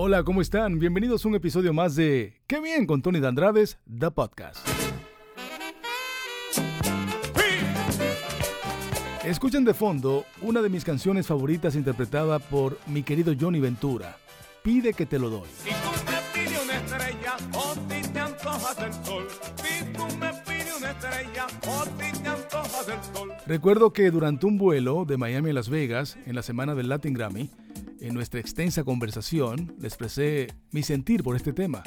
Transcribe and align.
Hola, 0.00 0.22
¿cómo 0.22 0.40
están? 0.40 0.78
Bienvenidos 0.78 1.24
a 1.24 1.28
un 1.28 1.34
episodio 1.34 1.74
más 1.74 1.96
de 1.96 2.40
Qué 2.46 2.60
bien 2.60 2.86
con 2.86 3.02
Tony 3.02 3.18
Dandrades, 3.18 3.80
The 3.98 4.12
Podcast. 4.12 4.64
Escuchen 9.24 9.64
de 9.64 9.74
fondo 9.74 10.24
una 10.40 10.62
de 10.62 10.68
mis 10.68 10.84
canciones 10.84 11.26
favoritas 11.26 11.74
interpretada 11.74 12.38
por 12.38 12.78
mi 12.86 13.02
querido 13.02 13.34
Johnny 13.38 13.58
Ventura. 13.58 14.16
Pide 14.62 14.92
que 14.92 15.04
te 15.04 15.18
lo 15.18 15.30
doy. 15.30 15.48
Recuerdo 23.48 23.94
que 23.94 24.10
durante 24.10 24.44
un 24.44 24.58
vuelo 24.58 25.06
de 25.06 25.16
Miami 25.16 25.48
a 25.48 25.52
Las 25.54 25.70
Vegas, 25.70 26.18
en 26.26 26.34
la 26.34 26.42
semana 26.42 26.74
del 26.74 26.90
Latin 26.90 27.14
Grammy, 27.14 27.48
en 27.98 28.12
nuestra 28.12 28.40
extensa 28.40 28.84
conversación 28.84 29.74
le 29.80 29.88
expresé 29.88 30.48
mi 30.70 30.82
sentir 30.82 31.22
por 31.22 31.34
este 31.34 31.54
tema, 31.54 31.82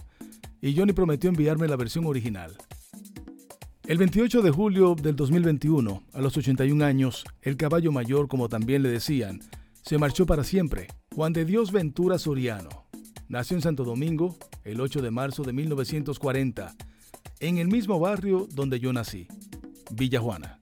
y 0.59 0.75
Johnny 0.75 0.93
prometió 0.93 1.29
enviarme 1.29 1.67
la 1.67 1.75
versión 1.75 2.07
original. 2.07 2.57
El 3.85 3.99
28 3.99 4.41
de 4.41 4.49
julio 4.49 4.95
del 4.95 5.16
2021, 5.16 6.02
a 6.11 6.19
los 6.19 6.35
81 6.35 6.83
años, 6.83 7.25
el 7.43 7.57
caballo 7.57 7.91
mayor, 7.91 8.27
como 8.27 8.49
también 8.49 8.81
le 8.81 8.89
decían, 8.89 9.39
se 9.83 9.99
marchó 9.99 10.25
para 10.25 10.43
siempre. 10.43 10.88
Juan 11.16 11.31
de 11.31 11.45
Dios 11.45 11.71
Ventura 11.71 12.17
Soriano. 12.17 12.88
Nació 13.27 13.55
en 13.55 13.61
Santo 13.61 13.83
Domingo 13.83 14.35
el 14.63 14.81
8 14.81 15.03
de 15.03 15.11
marzo 15.11 15.43
de 15.43 15.53
1940, 15.53 16.75
en 17.39 17.59
el 17.59 17.67
mismo 17.67 17.99
barrio 17.99 18.47
donde 18.52 18.80
yo 18.80 18.91
nací, 18.91 19.27
Villa 19.91 20.19
Juana. 20.19 20.60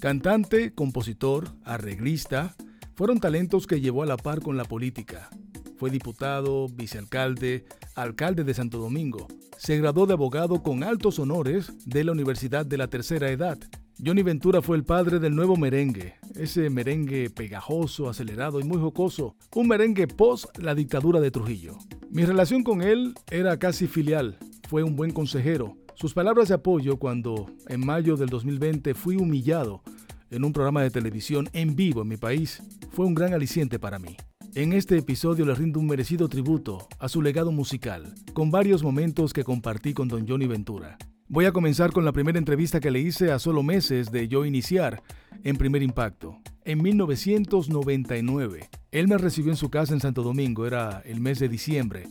Cantante, 0.00 0.74
compositor, 0.74 1.54
arreglista, 1.64 2.54
fueron 2.94 3.18
talentos 3.18 3.66
que 3.66 3.80
llevó 3.80 4.02
a 4.02 4.06
la 4.06 4.18
par 4.18 4.40
con 4.40 4.56
la 4.56 4.64
política. 4.64 5.30
Fue 5.78 5.90
diputado, 5.90 6.68
vicealcalde, 6.68 7.64
alcalde 7.94 8.44
de 8.44 8.54
Santo 8.54 8.78
Domingo. 8.78 9.26
Se 9.56 9.78
graduó 9.78 10.06
de 10.06 10.12
abogado 10.12 10.62
con 10.62 10.84
altos 10.84 11.18
honores 11.18 11.72
de 11.86 12.04
la 12.04 12.12
Universidad 12.12 12.66
de 12.66 12.76
la 12.76 12.88
Tercera 12.88 13.30
Edad. 13.30 13.58
Johnny 14.04 14.22
Ventura 14.22 14.60
fue 14.60 14.76
el 14.76 14.84
padre 14.84 15.18
del 15.18 15.34
nuevo 15.34 15.56
merengue, 15.56 16.14
ese 16.34 16.68
merengue 16.68 17.30
pegajoso, 17.30 18.10
acelerado 18.10 18.60
y 18.60 18.64
muy 18.64 18.78
jocoso, 18.78 19.36
un 19.54 19.68
merengue 19.68 20.06
post 20.06 20.58
la 20.58 20.74
dictadura 20.74 21.20
de 21.20 21.30
Trujillo. 21.30 21.78
Mi 22.10 22.26
relación 22.26 22.62
con 22.62 22.82
él 22.82 23.14
era 23.30 23.58
casi 23.58 23.86
filial, 23.86 24.36
fue 24.68 24.82
un 24.82 24.96
buen 24.96 25.12
consejero. 25.12 25.78
Sus 25.96 26.12
palabras 26.12 26.48
de 26.48 26.54
apoyo 26.54 26.98
cuando, 26.98 27.46
en 27.68 27.84
mayo 27.84 28.18
del 28.18 28.28
2020, 28.28 28.92
fui 28.92 29.16
humillado 29.16 29.82
en 30.30 30.44
un 30.44 30.52
programa 30.52 30.82
de 30.82 30.90
televisión 30.90 31.48
en 31.54 31.74
vivo 31.74 32.02
en 32.02 32.08
mi 32.08 32.18
país, 32.18 32.62
fue 32.90 33.06
un 33.06 33.14
gran 33.14 33.32
aliciente 33.32 33.78
para 33.78 33.98
mí. 33.98 34.14
En 34.54 34.74
este 34.74 34.98
episodio 34.98 35.46
le 35.46 35.54
rindo 35.54 35.80
un 35.80 35.86
merecido 35.86 36.28
tributo 36.28 36.86
a 36.98 37.08
su 37.08 37.22
legado 37.22 37.50
musical, 37.50 38.14
con 38.34 38.50
varios 38.50 38.82
momentos 38.82 39.32
que 39.32 39.42
compartí 39.42 39.94
con 39.94 40.06
don 40.06 40.28
Johnny 40.28 40.46
Ventura. 40.46 40.98
Voy 41.28 41.46
a 41.46 41.52
comenzar 41.52 41.92
con 41.92 42.04
la 42.04 42.12
primera 42.12 42.38
entrevista 42.38 42.78
que 42.78 42.90
le 42.90 43.00
hice 43.00 43.32
a 43.32 43.38
solo 43.38 43.62
meses 43.62 44.12
de 44.12 44.28
yo 44.28 44.44
iniciar 44.44 45.02
en 45.44 45.56
Primer 45.56 45.82
Impacto, 45.82 46.36
en 46.66 46.82
1999. 46.82 48.68
Él 48.90 49.08
me 49.08 49.16
recibió 49.16 49.50
en 49.50 49.56
su 49.56 49.70
casa 49.70 49.94
en 49.94 50.00
Santo 50.00 50.22
Domingo, 50.22 50.66
era 50.66 51.00
el 51.06 51.20
mes 51.22 51.38
de 51.38 51.48
diciembre. 51.48 52.04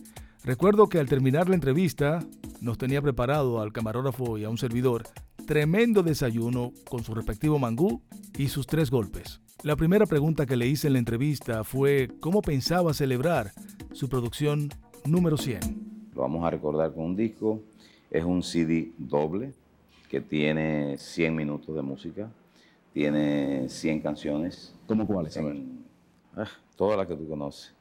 Recuerdo 0.44 0.90
que 0.90 1.00
al 1.00 1.08
terminar 1.08 1.50
la 1.50 1.56
entrevista 1.56 2.26
nos 2.62 2.78
tenía 2.78 3.02
preparado 3.02 3.62
al 3.62 3.74
camarógrafo 3.74 4.38
y 4.38 4.44
a 4.44 4.50
un 4.50 4.58
servidor 4.58 5.04
tremendo 5.46 6.04
desayuno 6.04 6.72
con 6.90 7.04
su 7.04 7.14
respectivo 7.14 7.60
mangú 7.60 8.02
y 8.38 8.48
sus 8.48 8.68
tres 8.68 8.90
golpes. 8.90 9.42
La 9.64 9.76
primera 9.76 10.06
pregunta 10.06 10.46
que 10.46 10.56
le 10.56 10.68
hice 10.68 10.88
en 10.88 10.94
la 10.94 11.00
entrevista 11.00 11.64
fue 11.64 12.10
cómo 12.20 12.42
pensaba 12.42 12.94
celebrar 12.94 13.52
su 13.94 14.10
producción 14.10 14.70
número 15.06 15.38
100. 15.38 15.60
Lo 16.14 16.22
vamos 16.22 16.46
a 16.46 16.50
recordar 16.50 16.94
con 16.94 17.06
un 17.06 17.16
disco. 17.16 17.62
Es 18.12 18.24
un 18.24 18.44
CD 18.44 18.92
doble 18.98 19.54
que 20.10 20.22
tiene 20.22 20.98
100 20.98 21.36
minutos 21.36 21.76
de 21.76 21.82
música, 21.82 22.30
tiene 22.94 23.68
100 23.68 24.02
canciones. 24.02 24.74
¿Cómo 24.88 25.06
cuáles? 25.08 25.38
Ah, 26.36 26.48
todas 26.76 26.98
las 26.98 27.08
que 27.08 27.16
tú 27.16 27.28
conoces. 27.28 27.74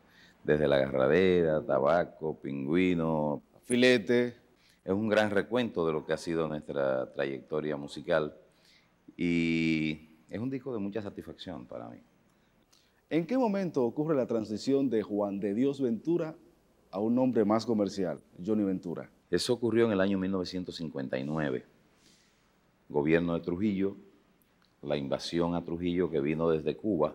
Desde 0.43 0.69
La 0.69 0.77
Agarradera, 0.77 1.61
Tabaco, 1.63 2.37
Pingüino, 2.37 3.43
Filete. 3.65 4.44
Es 4.85 4.93
un 4.93 5.09
gran 5.09 5.31
recuento 5.31 5.87
de 5.87 5.93
lo 5.95 6.05
que 6.05 6.13
ha 6.13 6.19
sido 6.19 6.47
nuestra 6.47 7.11
trayectoria 7.13 7.77
musical 7.77 8.37
y 9.17 10.11
es 10.29 10.39
un 10.39 10.51
disco 10.51 10.75
de 10.75 10.79
mucha 10.79 11.01
satisfacción 11.01 11.67
para 11.67 11.89
mí. 11.89 11.99
¿En 13.09 13.27
qué 13.27 13.39
momento 13.39 13.83
ocurre 13.85 14.15
la 14.15 14.27
transición 14.27 14.91
de 14.91 15.03
Juan 15.03 15.41
de 15.41 15.55
Dios 15.55 15.81
Ventura 15.81 16.35
a 16.91 17.01
un 17.01 17.15
nombre 17.15 17.47
más 17.47 17.65
comercial, 17.65 18.21
Johnny 18.45 18.65
Ventura? 18.65 19.11
Eso 19.31 19.55
ocurrió 19.55 19.87
en 19.87 19.93
el 19.93 20.01
año 20.03 20.19
1959. 20.19 21.65
Gobierno 22.91 23.35
de 23.35 23.41
Trujillo, 23.41 23.97
la 24.83 24.99
invasión 24.99 25.55
a 25.55 25.65
Trujillo 25.65 26.11
que 26.11 26.21
vino 26.21 26.51
desde 26.51 26.77
Cuba. 26.77 27.15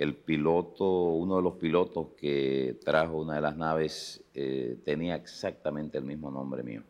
El 0.00 0.14
piloto, 0.14 1.10
uno 1.10 1.36
de 1.36 1.42
los 1.42 1.56
pilotos 1.56 2.06
que 2.18 2.78
trajo 2.82 3.18
una 3.18 3.34
de 3.34 3.42
las 3.42 3.54
naves 3.54 4.22
eh, 4.34 4.78
tenía 4.82 5.14
exactamente 5.14 5.98
el 5.98 6.04
mismo 6.04 6.30
nombre 6.30 6.62
mío, 6.62 6.80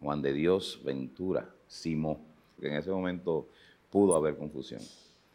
Juan 0.00 0.22
de 0.22 0.32
Dios 0.32 0.80
Ventura 0.82 1.46
Simó. 1.68 2.18
En 2.62 2.72
ese 2.72 2.90
momento 2.90 3.46
pudo 3.90 4.16
haber 4.16 4.38
confusión. 4.38 4.80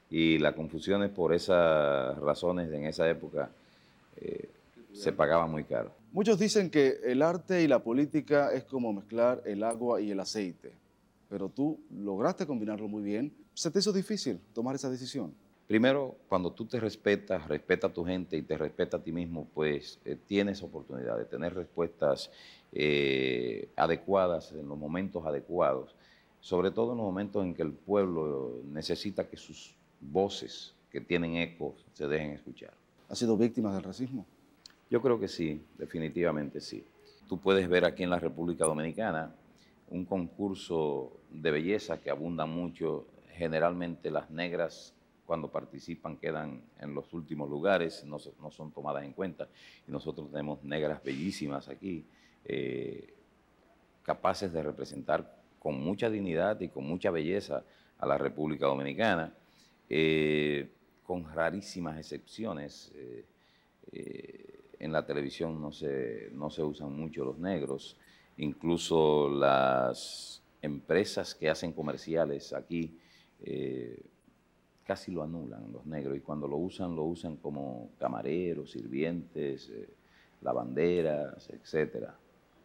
Y 0.09 0.39
la 0.39 0.55
confusión 0.55 1.03
es 1.03 1.11
por 1.11 1.31
esas 1.31 2.17
razones 2.17 2.73
en 2.73 2.85
esa 2.85 3.07
época 3.07 3.51
eh, 4.19 4.49
se 4.91 5.13
pagaba 5.13 5.45
muy 5.45 5.63
caro. 5.63 5.91
Muchos 6.13 6.39
dicen 6.39 6.71
que 6.71 7.01
el 7.03 7.21
arte 7.21 7.61
y 7.61 7.67
la 7.67 7.83
política 7.83 8.51
es 8.51 8.63
como 8.63 8.93
mezclar 8.93 9.43
el 9.45 9.61
agua 9.63 10.01
y 10.01 10.09
el 10.09 10.19
aceite, 10.19 10.71
pero 11.29 11.49
tú 11.49 11.79
lograste 11.91 12.47
combinarlo 12.47 12.87
muy 12.87 13.03
bien. 13.03 13.31
¿Se 13.53 13.69
te 13.69 13.77
hizo 13.77 13.93
difícil 13.93 14.39
tomar 14.55 14.73
esa 14.73 14.89
decisión? 14.89 15.35
Primero, 15.71 16.17
cuando 16.27 16.51
tú 16.51 16.65
te 16.65 16.81
respetas, 16.81 17.47
respeta 17.47 17.87
a 17.87 17.93
tu 17.93 18.03
gente 18.03 18.35
y 18.35 18.41
te 18.41 18.57
respeta 18.57 18.97
a 18.97 18.99
ti 19.01 19.13
mismo, 19.13 19.47
pues 19.53 20.01
eh, 20.03 20.17
tienes 20.27 20.61
oportunidad 20.63 21.17
de 21.17 21.23
tener 21.23 21.55
respuestas 21.55 22.29
eh, 22.73 23.69
adecuadas 23.77 24.51
en 24.51 24.67
los 24.67 24.77
momentos 24.77 25.25
adecuados, 25.25 25.95
sobre 26.41 26.71
todo 26.71 26.91
en 26.91 26.97
los 26.97 27.05
momentos 27.05 27.45
en 27.45 27.53
que 27.53 27.61
el 27.61 27.71
pueblo 27.71 28.59
necesita 28.65 29.29
que 29.29 29.37
sus 29.37 29.73
voces 30.01 30.75
que 30.91 30.99
tienen 30.99 31.37
eco 31.37 31.73
se 31.93 32.05
dejen 32.05 32.31
escuchar. 32.31 32.73
¿Has 33.07 33.19
sido 33.19 33.37
víctima 33.37 33.73
del 33.73 33.83
racismo? 33.83 34.25
Yo 34.89 35.01
creo 35.01 35.21
que 35.21 35.29
sí, 35.29 35.63
definitivamente 35.77 36.59
sí. 36.59 36.83
Tú 37.29 37.39
puedes 37.39 37.69
ver 37.69 37.85
aquí 37.85 38.03
en 38.03 38.09
la 38.09 38.19
República 38.19 38.65
Dominicana 38.65 39.33
un 39.89 40.03
concurso 40.03 41.13
de 41.29 41.49
belleza 41.49 42.01
que 42.01 42.09
abunda 42.09 42.45
mucho. 42.45 43.05
Generalmente 43.37 44.11
las 44.11 44.29
negras 44.29 44.93
cuando 45.31 45.49
participan 45.49 46.17
quedan 46.17 46.61
en 46.77 46.93
los 46.93 47.13
últimos 47.13 47.49
lugares, 47.49 48.03
no, 48.03 48.17
no 48.41 48.51
son 48.51 48.69
tomadas 48.73 49.05
en 49.05 49.13
cuenta. 49.13 49.47
Y 49.87 49.89
nosotros 49.89 50.29
tenemos 50.29 50.61
negras 50.61 51.01
bellísimas 51.01 51.69
aquí, 51.69 52.05
eh, 52.43 53.13
capaces 54.03 54.51
de 54.51 54.61
representar 54.61 55.41
con 55.57 55.79
mucha 55.81 56.09
dignidad 56.09 56.59
y 56.59 56.67
con 56.67 56.85
mucha 56.85 57.11
belleza 57.11 57.63
a 57.97 58.05
la 58.05 58.17
República 58.17 58.65
Dominicana, 58.65 59.33
eh, 59.87 60.69
con 61.01 61.33
rarísimas 61.33 61.97
excepciones. 61.97 62.91
Eh, 62.93 63.25
en 64.79 64.91
la 64.91 65.05
televisión 65.05 65.61
no 65.61 65.71
se, 65.71 66.29
no 66.33 66.49
se 66.49 66.61
usan 66.61 66.91
mucho 66.91 67.23
los 67.23 67.37
negros, 67.37 67.95
incluso 68.35 69.29
las 69.29 70.43
empresas 70.61 71.33
que 71.33 71.49
hacen 71.49 71.71
comerciales 71.71 72.51
aquí 72.51 72.97
casi 74.85 75.11
lo 75.11 75.23
anulan 75.23 75.71
los 75.71 75.85
negros 75.85 76.17
y 76.17 76.21
cuando 76.21 76.47
lo 76.47 76.57
usan 76.57 76.95
lo 76.95 77.03
usan 77.03 77.37
como 77.37 77.89
camareros, 77.99 78.71
sirvientes, 78.71 79.69
eh, 79.69 79.89
lavanderas, 80.41 81.49
etcétera, 81.49 82.15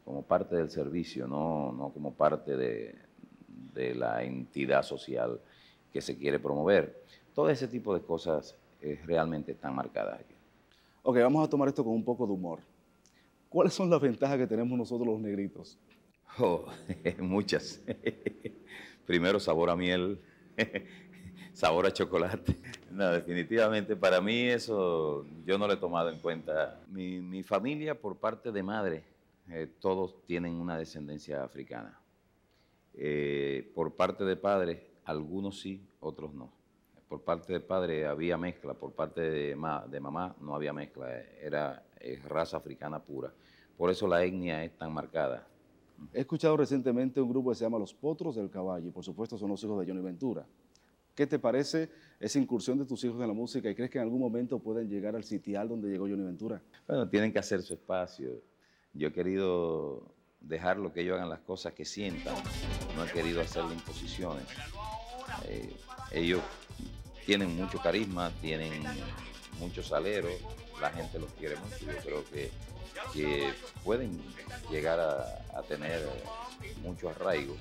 como 0.04 0.22
parte 0.22 0.56
del 0.56 0.70
servicio, 0.70 1.26
no, 1.26 1.72
no 1.72 1.90
como 1.90 2.14
parte 2.14 2.56
de, 2.56 2.94
de, 3.74 3.94
la 3.94 4.22
entidad 4.22 4.82
social 4.82 5.40
que 5.92 6.00
se 6.00 6.16
quiere 6.16 6.38
promover. 6.38 7.02
Todo 7.34 7.50
ese 7.50 7.68
tipo 7.68 7.94
de 7.94 8.00
cosas 8.00 8.56
eh, 8.80 9.00
realmente 9.04 9.52
están 9.52 9.74
marcadas 9.74 10.20
aquí. 10.20 10.34
Ok, 11.02 11.18
vamos 11.18 11.46
a 11.46 11.50
tomar 11.50 11.68
esto 11.68 11.84
con 11.84 11.92
un 11.92 12.04
poco 12.04 12.26
de 12.26 12.32
humor. 12.32 12.60
¿Cuáles 13.48 13.74
son 13.74 13.90
las 13.90 14.00
ventajas 14.00 14.38
que 14.38 14.46
tenemos 14.46 14.76
nosotros 14.76 15.06
los 15.06 15.20
negritos? 15.20 15.78
Oh, 16.38 16.66
muchas. 17.18 17.80
Primero, 19.06 19.38
sabor 19.38 19.70
a 19.70 19.76
miel, 19.76 20.20
sabor 21.56 21.86
a 21.86 21.90
chocolate. 21.90 22.54
No, 22.90 23.10
definitivamente, 23.10 23.96
para 23.96 24.20
mí 24.20 24.42
eso 24.42 25.24
yo 25.46 25.56
no 25.56 25.66
lo 25.66 25.72
he 25.72 25.78
tomado 25.78 26.10
en 26.10 26.18
cuenta. 26.18 26.80
Mi, 26.88 27.18
mi 27.20 27.42
familia, 27.42 27.98
por 27.98 28.16
parte 28.16 28.52
de 28.52 28.62
madre, 28.62 29.04
eh, 29.48 29.66
todos 29.80 30.22
tienen 30.26 30.54
una 30.54 30.76
descendencia 30.76 31.42
africana. 31.42 31.98
Eh, 32.92 33.72
por 33.74 33.94
parte 33.94 34.24
de 34.24 34.36
padre, 34.36 34.86
algunos 35.06 35.58
sí, 35.60 35.82
otros 36.00 36.34
no. 36.34 36.52
Por 37.08 37.22
parte 37.22 37.54
de 37.54 37.60
padre 37.60 38.06
había 38.06 38.36
mezcla, 38.36 38.74
por 38.74 38.92
parte 38.92 39.22
de, 39.22 39.56
de 39.88 40.00
mamá 40.00 40.36
no 40.40 40.54
había 40.54 40.72
mezcla, 40.74 41.08
era 41.40 41.82
raza 42.24 42.58
africana 42.58 42.98
pura. 42.98 43.32
Por 43.78 43.90
eso 43.90 44.06
la 44.06 44.22
etnia 44.22 44.62
es 44.62 44.76
tan 44.76 44.92
marcada. 44.92 45.46
He 46.12 46.20
escuchado 46.20 46.56
recientemente 46.56 47.20
un 47.20 47.30
grupo 47.30 47.50
que 47.50 47.56
se 47.56 47.64
llama 47.64 47.78
Los 47.78 47.94
Potros 47.94 48.36
del 48.36 48.50
Caballo, 48.50 48.88
y 48.88 48.90
por 48.90 49.04
supuesto 49.04 49.38
son 49.38 49.48
los 49.48 49.62
hijos 49.64 49.80
de 49.80 49.86
Johnny 49.86 50.02
Ventura. 50.02 50.44
¿Qué 51.16 51.26
te 51.26 51.38
parece 51.38 51.88
esa 52.20 52.38
incursión 52.38 52.78
de 52.78 52.84
tus 52.84 53.02
hijos 53.02 53.18
en 53.22 53.26
la 53.26 53.32
música 53.32 53.70
y 53.70 53.74
crees 53.74 53.90
que 53.90 53.96
en 53.96 54.04
algún 54.04 54.20
momento 54.20 54.58
pueden 54.58 54.86
llegar 54.86 55.16
al 55.16 55.24
sitial 55.24 55.66
donde 55.66 55.88
llegó 55.88 56.06
Johnny 56.06 56.22
Ventura? 56.22 56.60
Bueno, 56.86 57.08
tienen 57.08 57.32
que 57.32 57.38
hacer 57.38 57.62
su 57.62 57.72
espacio. 57.72 58.42
Yo 58.92 59.08
he 59.08 59.12
querido 59.14 60.14
dejarlo 60.40 60.92
que 60.92 61.00
ellos 61.00 61.16
hagan 61.16 61.30
las 61.30 61.40
cosas 61.40 61.72
que 61.72 61.86
sientan, 61.86 62.34
no 62.94 63.04
he 63.06 63.10
querido 63.10 63.40
hacerle 63.40 63.72
imposiciones. 63.72 64.44
Eh, 65.48 65.74
ellos 66.12 66.42
tienen 67.24 67.56
mucho 67.56 67.78
carisma, 67.78 68.30
tienen 68.42 68.84
mucho 69.58 69.82
salero, 69.82 70.28
la 70.82 70.90
gente 70.90 71.18
los 71.18 71.32
quiere 71.32 71.56
mucho. 71.56 71.78
Yo 71.86 71.96
creo 72.04 72.24
que, 72.26 72.50
pueden 73.82 74.20
llegar 74.70 75.00
a, 75.00 75.62
tener 75.62 76.06
mucho 76.82 77.08
arraigo 77.08 77.56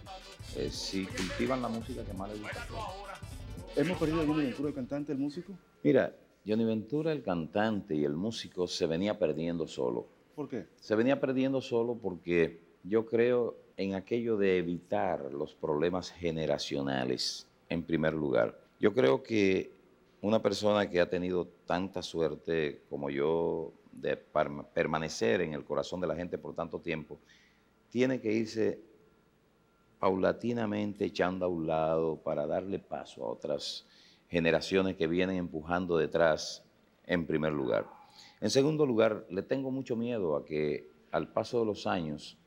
eh, 0.56 0.70
si 0.70 1.06
cultivan 1.06 1.62
la 1.62 1.70
música 1.70 2.04
que 2.04 2.14
más 2.14 2.30
les 2.30 2.42
gusta. 2.42 2.68
¿Hemos 3.78 3.98
perdido 3.98 4.22
a 4.22 4.26
Johnny 4.26 4.46
Ventura, 4.46 4.70
el 4.70 4.76
cantante, 4.76 5.12
el 5.12 5.18
músico? 5.18 5.52
Mira, 5.84 6.16
Johnny 6.48 6.64
Ventura, 6.64 7.12
el 7.12 7.22
cantante 7.22 7.94
y 7.94 8.06
el 8.06 8.16
músico, 8.16 8.68
se 8.68 8.86
venía 8.86 9.20
perdiendo 9.20 9.68
solo. 9.68 10.08
¿Por 10.34 10.48
qué? 10.48 10.68
Se 10.78 10.96
venía 10.96 11.20
perdiendo 11.20 11.60
solo 11.60 11.96
porque 11.96 12.62
yo 12.84 13.06
creo 13.06 13.58
en 13.76 13.96
aquello 13.96 14.38
de 14.38 14.60
evitar 14.60 15.30
los 15.34 15.56
problemas 15.56 16.10
generacionales, 16.10 17.48
en 17.68 17.84
primer 17.84 18.14
lugar. 18.14 18.58
Yo 18.80 18.94
creo 18.94 19.22
que 19.22 19.72
una 20.22 20.42
persona 20.42 20.90
que 20.90 21.02
ha 21.02 21.10
tenido 21.10 21.46
tanta 21.66 22.02
suerte 22.02 22.82
como 22.90 23.10
yo 23.10 23.74
de 23.92 24.16
permanecer 24.16 25.42
en 25.42 25.54
el 25.54 25.66
corazón 25.66 26.00
de 26.00 26.08
la 26.08 26.16
gente 26.16 26.38
por 26.38 26.56
tanto 26.56 26.80
tiempo, 26.80 27.20
tiene 27.90 28.22
que 28.22 28.32
irse 28.32 28.80
paulatinamente 30.00 31.06
echando 31.06 31.46
a 31.46 31.50
un 31.50 31.68
lado 31.68 32.18
para 32.18 32.46
darle 32.46 32.80
paso 32.80 33.24
a 33.24 33.32
otras 33.32 33.86
generaciones 34.30 34.96
que 34.96 35.08
vienen 35.08 35.38
empujando 35.38 35.98
detrás 35.98 36.64
en 37.06 37.26
primer 37.26 37.54
lugar. 37.54 37.88
En 38.42 38.50
segundo 38.50 38.86
lugar, 38.86 39.26
le 39.30 39.44
tengo 39.44 39.72
mucho 39.72 39.96
miedo 39.96 40.36
a 40.36 40.46
que 40.46 40.90
al 41.12 41.32
paso 41.32 41.60
de 41.60 41.66
los 41.66 41.88
años, 41.88 42.38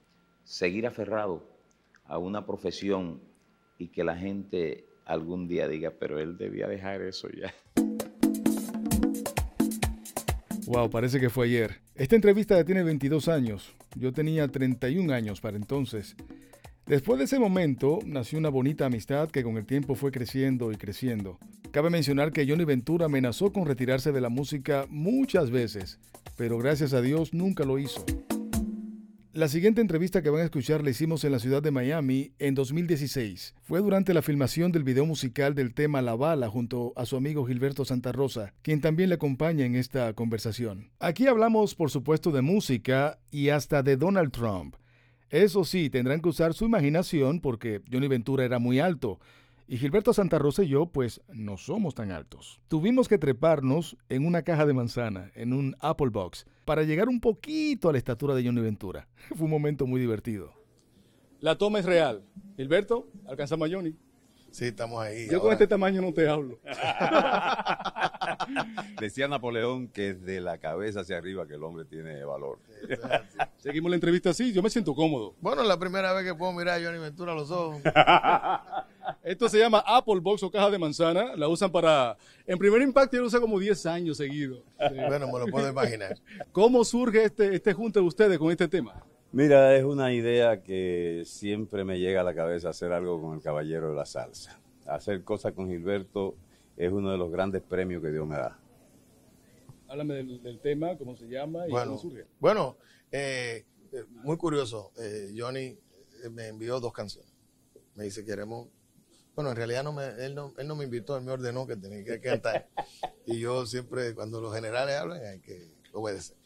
seguir 0.45 0.87
aferrado 0.87 1.43
a 2.05 2.19
una 2.19 2.45
profesión 2.45 3.21
y 3.79 3.89
que 3.89 4.05
la 4.05 4.17
gente 4.17 4.87
algún 5.05 5.49
día 5.49 5.69
diga, 5.69 5.93
pero 5.99 6.19
él 6.19 6.37
debía 6.37 6.69
dejar 6.69 7.01
eso 7.03 7.29
ya. 7.31 7.55
Wow, 10.67 10.91
parece 10.91 11.19
que 11.19 11.31
fue 11.31 11.47
ayer. 11.47 11.81
Esta 11.95 12.15
entrevista 12.15 12.55
ya 12.57 12.65
tiene 12.65 12.83
22 12.83 13.29
años. 13.29 13.75
Yo 13.95 14.13
tenía 14.13 14.47
31 14.49 15.15
años 15.15 15.41
para 15.41 15.57
entonces. 15.57 16.15
Después 16.89 17.19
de 17.19 17.27
ese 17.27 17.39
momento 17.39 17.99
nació 18.07 18.39
una 18.39 18.49
bonita 18.49 18.87
amistad 18.87 19.29
que 19.29 19.43
con 19.43 19.59
el 19.59 19.67
tiempo 19.67 19.95
fue 19.95 20.11
creciendo 20.11 20.73
y 20.73 20.77
creciendo. 20.77 21.39
Cabe 21.71 21.91
mencionar 21.91 22.33
que 22.33 22.49
Johnny 22.49 22.65
Ventura 22.65 23.05
amenazó 23.05 23.53
con 23.53 23.67
retirarse 23.67 24.11
de 24.11 24.23
la 24.23 24.31
música 24.31 24.87
muchas 24.89 25.51
veces, 25.51 26.01
pero 26.35 26.57
gracias 26.57 26.95
a 26.95 27.03
Dios 27.03 27.35
nunca 27.35 27.65
lo 27.65 27.79
hizo. 27.79 28.03
La 29.35 29.49
siguiente 29.49 29.83
entrevista 29.83 30.23
que 30.23 30.31
van 30.31 30.41
a 30.41 30.45
escuchar 30.45 30.83
la 30.83 30.89
hicimos 30.89 31.25
en 31.25 31.33
la 31.33 31.39
ciudad 31.39 31.63
de 31.63 31.71
Miami 31.71 32.33
en 32.39 32.55
2016. 32.55 33.55
Fue 33.61 33.81
durante 33.81 34.15
la 34.15 34.23
filmación 34.23 34.73
del 34.73 34.83
video 34.83 35.05
musical 35.05 35.55
del 35.55 35.75
tema 35.75 36.01
La 36.01 36.15
Bala 36.15 36.49
junto 36.49 36.95
a 36.97 37.05
su 37.05 37.17
amigo 37.17 37.45
Gilberto 37.45 37.85
Santa 37.85 38.13
Rosa, 38.13 38.55
quien 38.63 38.81
también 38.81 39.11
le 39.11 39.17
acompaña 39.17 39.67
en 39.67 39.77
esta 39.77 40.15
conversación. 40.15 40.91
Aquí 41.01 41.27
hablamos 41.27 41.75
por 41.75 41.91
supuesto 41.91 42.31
de 42.31 42.41
música 42.41 43.19
y 43.31 43.51
hasta 43.51 43.83
de 43.83 43.99
Donald 43.99 44.33
Trump. 44.33 44.75
Eso 45.31 45.65
sí, 45.65 45.91
tendrán 45.91 46.21
que 46.21 46.31
usar 46.31 46.55
su 46.55 46.65
imaginación 46.65 47.41
porque 47.41 47.83
Johnny 47.91 48.09
Ventura 48.09 48.45
era 48.45 48.59
muy 48.59 48.81
alto. 48.81 49.19
Y 49.71 49.77
Gilberto 49.77 50.15
Santa 50.15 50.39
Rosa 50.39 50.65
y 50.65 50.69
yo, 50.69 50.87
pues, 50.87 51.21
no 51.29 51.59
somos 51.59 51.95
tan 51.95 52.11
altos. 52.11 52.59
Tuvimos 52.69 53.07
que 53.07 53.19
treparnos 53.19 53.99
en 54.09 54.25
una 54.25 54.41
caja 54.41 54.65
de 54.65 54.73
manzana, 54.73 55.31
en 55.35 55.53
un 55.53 55.77
Apple 55.81 56.09
Box, 56.09 56.47
para 56.65 56.85
llegar 56.85 57.11
un 57.11 57.21
poquito 57.21 57.91
a 57.91 57.93
la 57.93 57.99
estatura 57.99 58.35
de 58.35 58.45
Johnny 58.45 58.63
Ventura. 58.63 59.07
Fue 59.37 59.45
un 59.45 59.51
momento 59.51 59.87
muy 59.87 60.01
divertido. 60.01 60.55
La 61.41 61.59
toma 61.59 61.81
es 61.81 61.85
real. 61.85 62.25
Gilberto, 62.57 63.11
alcanzamos 63.27 63.69
a 63.69 63.75
Johnny. 63.75 63.95
Sí, 64.51 64.67
estamos 64.67 65.03
ahí. 65.03 65.29
Yo 65.31 65.41
con 65.41 65.53
este 65.53 65.67
tamaño 65.67 66.01
no 66.01 66.13
te 66.13 66.29
hablo. 66.29 66.59
Decía 69.01 69.29
Napoleón 69.29 69.89
que 69.89 70.11
es 70.11 70.25
de 70.25 70.41
la 70.41 70.59
cabeza 70.59 71.01
hacia 71.01 71.19
arriba 71.19 71.47
que 71.47 71.55
el 71.55 71.63
hombre 71.63 71.85
tiene 71.85 72.25
valor. 72.25 72.59
Seguimos 73.59 73.91
la 73.91 73.97
entrevista 73.97 74.31
así, 74.31 74.53
yo 74.53 74.63
me 74.63 74.71
siento 74.71 74.95
cómodo. 74.95 75.35
Bueno, 75.41 75.63
la 75.63 75.79
primera 75.79 76.13
vez 76.13 76.25
que 76.25 76.35
puedo 76.35 76.53
mirar 76.53 76.81
a 76.81 76.85
Johnny 76.85 76.99
Ventura 76.99 77.33
a 77.33 77.35
los 77.35 77.51
ojos. 77.51 77.81
Esto 79.23 79.49
se 79.49 79.59
llama 79.59 79.83
Apple 79.87 80.21
Box 80.21 80.43
o 80.43 80.51
caja 80.51 80.71
de 80.71 80.79
manzana. 80.79 81.37
La 81.37 81.49
usan 81.49 81.71
para. 81.71 82.17
En 82.47 82.59
primer 82.59 82.83
impacto, 82.83 83.17
yo 83.17 83.23
lo 83.23 83.29
usa 83.29 83.41
como 83.41 83.59
10 83.59 83.87
años 83.87 84.17
seguidos. 84.17 84.63
Bueno, 84.79 85.27
me 85.27 85.39
lo 85.39 85.47
puedo 85.47 85.69
imaginar. 85.69 86.17
¿Cómo 86.53 86.85
surge 86.85 87.25
este, 87.25 87.55
este 87.55 87.73
junte 87.73 88.01
de 88.01 88.07
ustedes 88.07 88.39
con 88.39 88.51
este 88.51 88.69
tema? 88.69 89.03
Mira, 89.31 89.77
es 89.77 89.85
una 89.85 90.13
idea 90.15 90.63
que 90.63 91.23
siempre 91.27 91.85
me 91.85 91.99
llega 91.99 92.23
a 92.23 92.25
la 92.25 92.35
cabeza 92.35 92.71
hacer 92.71 92.93
algo 92.93 93.21
con 93.21 93.35
el 93.35 93.43
caballero 93.43 93.91
de 93.91 93.97
la 93.97 94.07
salsa. 94.07 94.59
Hacer 94.87 95.23
cosas 95.23 95.53
con 95.53 95.69
Gilberto 95.69 96.35
es 96.79 96.91
uno 96.91 97.11
de 97.11 97.19
los 97.19 97.31
grandes 97.31 97.61
premios 97.61 98.03
que 98.03 98.11
Dios 98.11 98.27
me 98.27 98.37
da. 98.37 98.59
Háblame 99.87 100.15
del, 100.15 100.61
tema, 100.61 100.97
cómo 100.97 101.15
se 101.15 101.29
llama 101.29 101.69
y 101.69 101.71
bueno, 101.71 101.91
cómo 101.91 101.99
surge. 101.99 102.27
Bueno, 102.41 102.79
eh, 103.13 103.67
eh, 103.93 104.05
muy 104.09 104.39
curioso. 104.39 104.93
Eh, 104.99 105.35
Johnny 105.37 105.79
me 106.31 106.49
envió 106.49 106.81
dos 106.81 106.95
canciones. 106.95 107.31
Me 107.97 108.05
dice, 108.05 108.25
queremos... 108.25 108.69
Bueno, 109.35 109.51
en 109.51 109.57
realidad 109.57 109.85
no 109.85 109.93
me, 109.93 110.07
él, 110.25 110.35
no, 110.35 110.55
él 110.57 110.67
no 110.67 110.75
me 110.75 110.85
invitó, 110.85 111.17
él 111.17 111.25
me 111.25 111.33
ordenó 111.33 111.67
que 111.67 111.77
tenía 111.77 112.03
que 112.03 112.19
cantar. 112.21 112.67
y 113.27 113.39
yo 113.41 113.67
siempre, 113.67 114.15
cuando 114.15 114.41
los 114.41 114.55
generales 114.55 114.97
hablan, 114.97 115.23
hay 115.23 115.41
que 115.41 115.71
obedecer. 115.93 116.37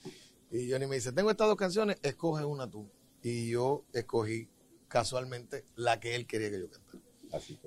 Y 0.53 0.71
Johnny 0.71 0.87
me 0.87 0.95
dice, 0.95 1.13
tengo 1.13 1.31
estas 1.31 1.49
dos 1.49 1.57
canciones, 1.57 1.99
escoge 2.03 2.45
una 2.45 2.71
tú. 2.71 2.89
Y 3.23 3.51
yo 3.51 3.85
escogí 3.93 4.49
casualmente 4.87 5.65
la 5.75 5.99
que 5.99 6.15
él 6.15 6.27
quería 6.27 6.51
que 6.51 6.61
yo 6.61 6.71
cantara. 6.71 7.03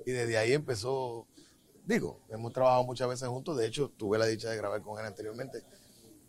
Y 0.06 0.12
desde 0.12 0.38
ahí 0.38 0.52
empezó 0.52 1.26
Digo, 1.86 2.20
hemos 2.30 2.52
trabajado 2.52 2.82
muchas 2.82 3.08
veces 3.08 3.28
juntos, 3.28 3.56
de 3.56 3.64
hecho 3.64 3.92
tuve 3.96 4.18
la 4.18 4.26
dicha 4.26 4.50
de 4.50 4.56
grabar 4.56 4.82
con 4.82 4.98
él 4.98 5.06
anteriormente, 5.06 5.62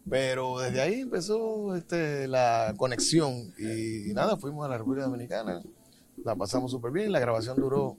pero 0.07 0.59
desde 0.59 0.81
ahí 0.81 1.01
empezó 1.01 1.75
este, 1.75 2.27
la 2.27 2.75
conexión 2.77 3.55
y, 3.57 4.13
nada, 4.13 4.37
fuimos 4.37 4.67
a 4.67 4.69
la 4.69 4.77
República 4.77 5.07
Dominicana, 5.07 5.63
la 6.23 6.35
pasamos 6.35 6.71
súper 6.71 6.91
bien, 6.91 7.11
la 7.11 7.19
grabación 7.19 7.57
duró 7.57 7.97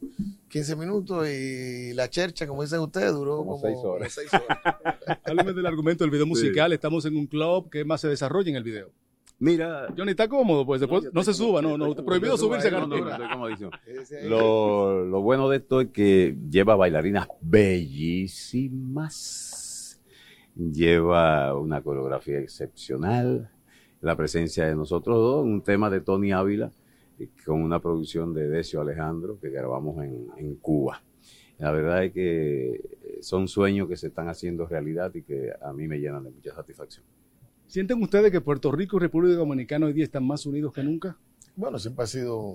15 0.48 0.76
minutos 0.76 1.28
y 1.28 1.92
la 1.94 2.08
chercha, 2.10 2.46
como 2.46 2.62
dicen 2.62 2.80
ustedes, 2.80 3.12
duró 3.12 3.38
como, 3.38 3.58
6 3.60 3.76
horas. 3.84 4.18
Háblame 5.24 5.52
del 5.52 5.66
argumento 5.66 6.04
del 6.04 6.10
video 6.10 6.26
musical, 6.26 6.72
estamos 6.72 7.04
en 7.06 7.16
un 7.16 7.26
club, 7.26 7.70
¿qué 7.70 7.84
más 7.84 8.00
se 8.00 8.08
desarrolla 8.08 8.50
en 8.50 8.56
el 8.56 8.64
video? 8.64 8.90
Mira. 9.40 9.86
Johnny, 9.96 10.10
está 10.10 10.26
cómodo, 10.28 10.66
pues 10.66 10.80
después 10.80 11.12
no, 11.12 11.22
se 11.22 11.32
suba, 11.32 11.62
no, 11.62 11.78
no, 11.78 11.94
prohibido 11.94 12.36
subirse 12.36 12.72
no, 12.72 12.88
lo, 14.24 15.04
lo 15.04 15.20
bueno 15.22 15.48
de 15.48 15.58
esto 15.58 15.80
es 15.80 15.90
que 15.90 16.36
lleva 16.50 16.74
bailarinas 16.74 17.28
bellísimas, 17.40 18.40
lleva 20.56 21.54
una 21.54 21.80
coreografía 21.82 22.40
excepcional, 22.40 23.48
la 24.00 24.16
presencia 24.16 24.66
de 24.66 24.74
nosotros 24.74 25.16
dos, 25.16 25.44
un 25.44 25.62
tema 25.62 25.88
de 25.88 26.00
Tony 26.00 26.32
Ávila, 26.32 26.72
con 27.44 27.62
una 27.62 27.80
producción 27.80 28.32
de 28.32 28.48
Decio 28.48 28.80
Alejandro 28.80 29.38
que 29.40 29.50
grabamos 29.50 30.04
en, 30.04 30.26
en 30.36 30.56
Cuba. 30.56 31.02
La 31.58 31.72
verdad 31.72 32.04
es 32.04 32.12
que 32.12 32.80
son 33.20 33.48
sueños 33.48 33.88
que 33.88 33.96
se 33.96 34.08
están 34.08 34.28
haciendo 34.28 34.66
realidad 34.66 35.12
y 35.14 35.22
que 35.22 35.52
a 35.60 35.72
mí 35.72 35.88
me 35.88 35.98
llenan 35.98 36.24
de 36.24 36.30
mucha 36.30 36.54
satisfacción. 36.54 37.04
¿Sienten 37.66 38.02
ustedes 38.02 38.30
que 38.30 38.40
Puerto 38.40 38.72
Rico 38.72 38.96
y 38.96 39.00
República 39.00 39.36
Dominicana 39.36 39.86
hoy 39.86 39.92
día 39.92 40.04
están 40.04 40.26
más 40.26 40.46
unidos 40.46 40.72
que 40.72 40.82
nunca? 40.82 41.18
Bueno, 41.58 41.76
siempre 41.80 42.04
ha 42.04 42.06
sido. 42.06 42.54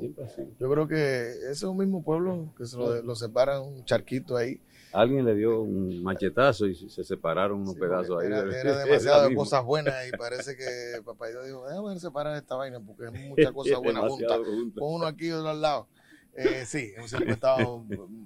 Yo 0.58 0.72
creo 0.72 0.88
que 0.88 1.28
ese 1.28 1.52
es 1.52 1.64
un 1.64 1.76
mismo 1.76 2.06
pueblo 2.06 2.54
que 2.58 2.66
se 2.66 2.78
lo, 2.78 3.16
separa 3.16 3.60
un 3.60 3.84
charquito 3.84 4.38
ahí. 4.38 4.62
Alguien 4.94 5.26
le 5.26 5.36
dio 5.36 5.60
un 5.60 6.02
machetazo 6.02 6.68
y 6.68 6.90
se 6.90 7.04
separaron 7.04 7.64
unos 7.64 7.76
pedazos 7.76 8.22
ahí. 8.22 8.28
Era, 8.28 8.44
demasiadas 8.86 9.30
cosas 9.36 9.66
buenas 9.66 10.08
y 10.08 10.12
parece 10.16 10.56
que 10.56 11.02
papá 11.06 11.28
Dios 11.28 11.46
dijo, 11.46 11.68
déjame 11.68 12.00
separar 12.00 12.38
esta 12.38 12.56
vaina 12.56 12.80
porque 12.80 13.08
es 13.08 13.28
muchas 13.28 13.52
cosas 13.54 13.80
buenas 13.80 14.08
juntas. 14.08 14.40
Pon 14.78 14.94
uno 14.94 15.06
aquí 15.06 15.28
y 15.28 15.32
otro 15.32 15.50
al 15.50 15.60
lado. 15.62 15.90
Eh, 16.36 16.64
sí, 16.66 16.94
hemos 16.96 17.10
siempre 17.10 17.34
estado 17.34 17.86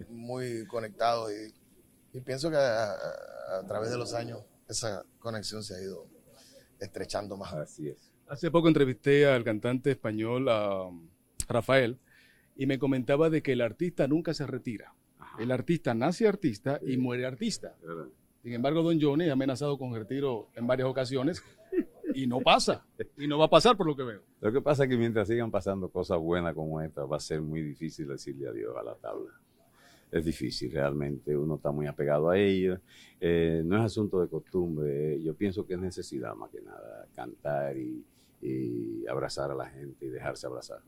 muy 0.10 0.68
conectados 0.68 1.32
y, 2.14 2.22
pienso 2.22 2.52
que 2.52 2.58
a 2.58 3.64
través 3.68 3.90
de 3.90 3.98
los 3.98 4.14
años 4.14 4.44
esa 4.70 5.04
conexión 5.18 5.64
se 5.64 5.74
ha 5.74 5.82
ido 5.82 6.06
estrechando 6.80 7.36
más. 7.36 7.52
Así 7.54 7.90
es. 7.90 8.07
Hace 8.30 8.52
poco 8.52 8.68
entrevisté 8.68 9.26
al 9.26 9.46
cantante 9.46 9.92
español, 9.92 10.50
a 10.50 10.90
Rafael, 11.48 11.98
y 12.58 12.66
me 12.66 12.78
comentaba 12.78 13.30
de 13.30 13.42
que 13.42 13.54
el 13.54 13.62
artista 13.62 14.06
nunca 14.08 14.34
se 14.34 14.46
retira. 14.46 14.94
El 15.40 15.52
artista 15.52 15.94
nace 15.94 16.28
artista 16.28 16.80
y 16.86 16.98
muere 16.98 17.26
artista. 17.26 17.78
Sin 18.44 18.54
embargo, 18.54 18.84
don 18.84 19.00
Johnny 19.00 19.30
ha 19.30 19.34
amenazado 19.34 19.78
con 19.78 19.96
retiro 19.96 20.50
en 20.56 20.68
varias 20.68 20.90
ocasiones 20.90 21.42
y 22.14 22.28
no 22.28 22.42
pasa. 22.42 22.86
Y 23.18 23.28
no 23.28 23.38
va 23.38 23.46
a 23.46 23.50
pasar 23.50 23.78
por 23.78 23.88
lo 23.88 23.96
que 23.96 24.04
veo. 24.04 24.22
Lo 24.42 24.52
que 24.52 24.62
pasa 24.62 24.84
es 24.84 24.90
que 24.90 24.98
mientras 24.98 25.30
sigan 25.30 25.50
pasando 25.50 25.90
cosas 25.90 26.20
buenas 26.20 26.54
como 26.54 26.82
esta, 26.82 27.06
va 27.06 27.18
a 27.18 27.22
ser 27.22 27.42
muy 27.42 27.62
difícil 27.62 28.08
decirle 28.08 28.50
adiós 28.50 28.76
a 28.78 28.84
la 28.84 28.96
tabla. 28.96 29.32
Es 30.12 30.26
difícil, 30.26 30.72
realmente. 30.72 31.36
Uno 31.38 31.56
está 31.56 31.72
muy 31.72 31.88
apegado 31.88 32.30
a 32.30 32.38
ella. 32.38 32.82
Eh, 33.22 33.62
no 33.64 33.78
es 33.78 33.84
asunto 33.84 34.20
de 34.20 34.28
costumbre. 34.28 35.22
Yo 35.22 35.34
pienso 35.34 35.66
que 35.66 35.76
es 35.76 35.80
necesidad 35.80 36.36
más 36.36 36.50
que 36.50 36.62
nada 36.62 37.08
cantar 37.14 37.78
y, 37.78 38.04
y 38.42 39.06
abrazar 39.08 39.52
a 39.52 39.56
la 39.56 39.68
gente 39.68 40.06
y 40.06 40.10
dejarse 40.10 40.48
abrazar. 40.48 40.82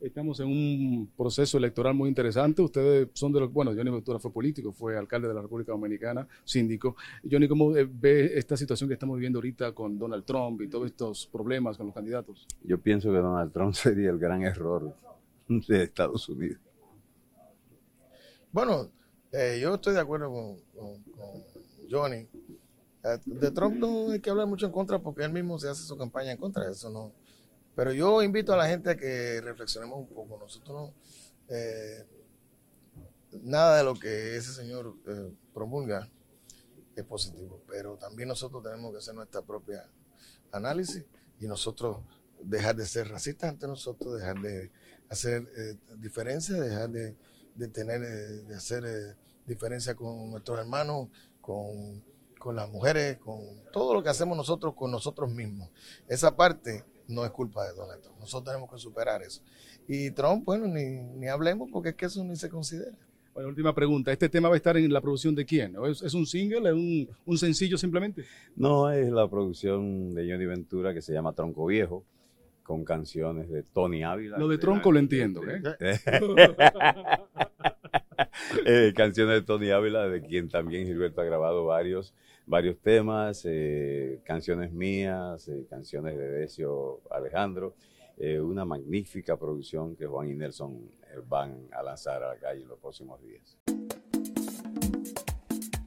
Estamos 0.00 0.38
en 0.40 0.48
un 0.48 1.10
proceso 1.16 1.56
electoral 1.56 1.94
muy 1.94 2.10
interesante. 2.10 2.60
Ustedes 2.60 3.08
son 3.14 3.32
de 3.32 3.40
los, 3.40 3.52
bueno, 3.52 3.72
Johnny 3.74 3.90
Ventura 3.90 4.18
fue 4.18 4.30
político, 4.30 4.70
fue 4.70 4.96
alcalde 4.96 5.26
de 5.26 5.32
la 5.32 5.40
República 5.40 5.72
Dominicana, 5.72 6.28
síndico. 6.44 6.96
Johnny, 7.28 7.48
¿cómo 7.48 7.74
eh, 7.74 7.88
ve 7.90 8.38
esta 8.38 8.58
situación 8.58 8.88
que 8.88 8.94
estamos 8.94 9.16
viviendo 9.16 9.38
ahorita 9.38 9.72
con 9.72 9.98
Donald 9.98 10.24
Trump 10.24 10.60
y 10.60 10.68
todos 10.68 10.86
estos 10.86 11.26
problemas 11.26 11.78
con 11.78 11.86
los 11.86 11.94
candidatos? 11.94 12.46
Yo 12.62 12.78
pienso 12.78 13.10
que 13.10 13.18
Donald 13.18 13.52
Trump 13.52 13.72
sería 13.74 14.10
el 14.10 14.18
gran 14.18 14.42
error 14.42 14.94
de 15.48 15.82
Estados 15.82 16.28
Unidos. 16.28 16.60
Bueno, 18.52 18.90
eh, 19.32 19.58
yo 19.62 19.74
estoy 19.74 19.94
de 19.94 20.00
acuerdo 20.00 20.30
con, 20.30 20.56
con, 20.74 21.02
con 21.04 21.42
Johnny. 21.90 22.28
Eh, 23.06 23.18
de 23.24 23.50
Trump 23.50 23.76
no 23.76 24.10
hay 24.10 24.20
que 24.20 24.30
hablar 24.30 24.46
mucho 24.46 24.66
en 24.66 24.72
contra 24.72 24.98
porque 24.98 25.24
él 25.24 25.32
mismo 25.32 25.58
se 25.58 25.68
hace 25.68 25.82
su 25.82 25.96
campaña 25.96 26.32
en 26.32 26.38
contra. 26.38 26.70
Eso 26.70 26.90
no 26.90 27.12
pero 27.76 27.92
yo 27.92 28.22
invito 28.22 28.54
a 28.54 28.56
la 28.56 28.66
gente 28.66 28.90
a 28.90 28.96
que 28.96 29.40
reflexionemos 29.42 29.98
un 29.98 30.08
poco. 30.08 30.38
Nosotros 30.38 30.74
no, 30.74 30.94
eh, 31.48 32.06
nada 33.42 33.76
de 33.76 33.84
lo 33.84 33.94
que 33.94 34.34
ese 34.34 34.52
señor 34.54 34.96
eh, 35.06 35.30
promulga 35.52 36.08
es 36.96 37.04
positivo, 37.04 37.62
pero 37.68 37.98
también 37.98 38.30
nosotros 38.30 38.62
tenemos 38.62 38.92
que 38.92 38.98
hacer 38.98 39.14
nuestra 39.14 39.42
propia 39.42 39.86
análisis 40.50 41.04
y 41.38 41.46
nosotros 41.46 41.98
dejar 42.42 42.76
de 42.76 42.86
ser 42.86 43.08
racistas 43.08 43.50
ante 43.50 43.66
nosotros, 43.66 44.16
dejar 44.16 44.40
de 44.40 44.70
hacer 45.10 45.46
eh, 45.58 45.76
diferencias, 45.98 46.58
dejar 46.58 46.88
de, 46.88 47.14
de 47.54 47.68
tener, 47.68 48.02
eh, 48.02 48.42
de 48.48 48.54
hacer 48.54 48.84
eh, 48.86 49.14
diferencia 49.44 49.94
con 49.94 50.30
nuestros 50.30 50.58
hermanos, 50.58 51.08
con, 51.42 52.02
con 52.38 52.56
las 52.56 52.70
mujeres, 52.70 53.18
con 53.18 53.40
todo 53.72 53.94
lo 53.94 54.02
que 54.02 54.08
hacemos 54.08 54.36
nosotros 54.36 54.74
con 54.74 54.90
nosotros 54.90 55.30
mismos. 55.30 55.70
Esa 56.08 56.36
parte 56.36 56.84
no 57.08 57.24
es 57.24 57.30
culpa 57.30 57.64
de 57.66 57.74
Donald 57.74 58.02
Trump. 58.02 58.18
Nosotros 58.20 58.52
tenemos 58.52 58.70
que 58.70 58.78
superar 58.78 59.22
eso. 59.22 59.42
Y 59.88 60.10
Trump, 60.10 60.44
bueno, 60.44 60.66
ni, 60.66 60.84
ni 60.84 61.28
hablemos 61.28 61.68
porque 61.72 61.90
es 61.90 61.94
que 61.94 62.06
eso 62.06 62.22
ni 62.24 62.36
se 62.36 62.48
considera. 62.48 62.96
Bueno, 63.34 63.50
última 63.50 63.74
pregunta. 63.74 64.10
¿Este 64.12 64.28
tema 64.28 64.48
va 64.48 64.54
a 64.54 64.56
estar 64.56 64.76
en 64.76 64.92
la 64.92 65.00
producción 65.00 65.34
de 65.34 65.44
quién? 65.44 65.76
¿Es, 65.84 66.02
es 66.02 66.14
un 66.14 66.26
single? 66.26 66.68
¿Es 66.68 66.74
un, 66.74 67.08
un, 67.26 67.38
sencillo 67.38 67.76
simplemente? 67.76 68.24
No, 68.56 68.90
es 68.90 69.10
la 69.10 69.28
producción 69.28 70.14
de 70.14 70.30
Johnny 70.30 70.46
Ventura 70.46 70.94
que 70.94 71.02
se 71.02 71.12
llama 71.12 71.34
Tronco 71.34 71.66
Viejo, 71.66 72.02
con 72.62 72.82
canciones 72.84 73.50
de 73.50 73.62
Tony 73.62 74.02
Ávila. 74.04 74.38
Lo 74.38 74.48
de 74.48 74.56
Tronco 74.56 74.90
lo 74.90 74.98
entiendo. 74.98 75.42
¿eh? 75.46 75.60
eh, 78.66 78.92
canciones 78.94 79.34
de 79.36 79.42
Tony 79.42 79.70
Ávila, 79.70 80.08
de 80.08 80.22
quien 80.22 80.48
también 80.48 80.86
Gilberto 80.86 81.20
ha 81.20 81.24
grabado 81.24 81.64
varios 81.64 82.14
varios 82.48 82.78
temas, 82.78 83.42
eh, 83.44 84.20
canciones 84.24 84.72
mías, 84.72 85.48
eh, 85.48 85.66
canciones 85.68 86.16
de 86.16 86.28
Decio 86.28 87.00
Alejandro, 87.10 87.74
una 88.18 88.64
magnífica 88.64 89.36
producción 89.36 89.94
que 89.94 90.06
Juan 90.06 90.30
y 90.30 90.34
Nelson 90.34 90.90
van 91.28 91.68
a 91.70 91.82
lanzar 91.82 92.22
a 92.22 92.28
la 92.28 92.36
calle 92.36 92.62
en 92.62 92.68
los 92.68 92.78
próximos 92.78 93.20
días. 93.20 93.58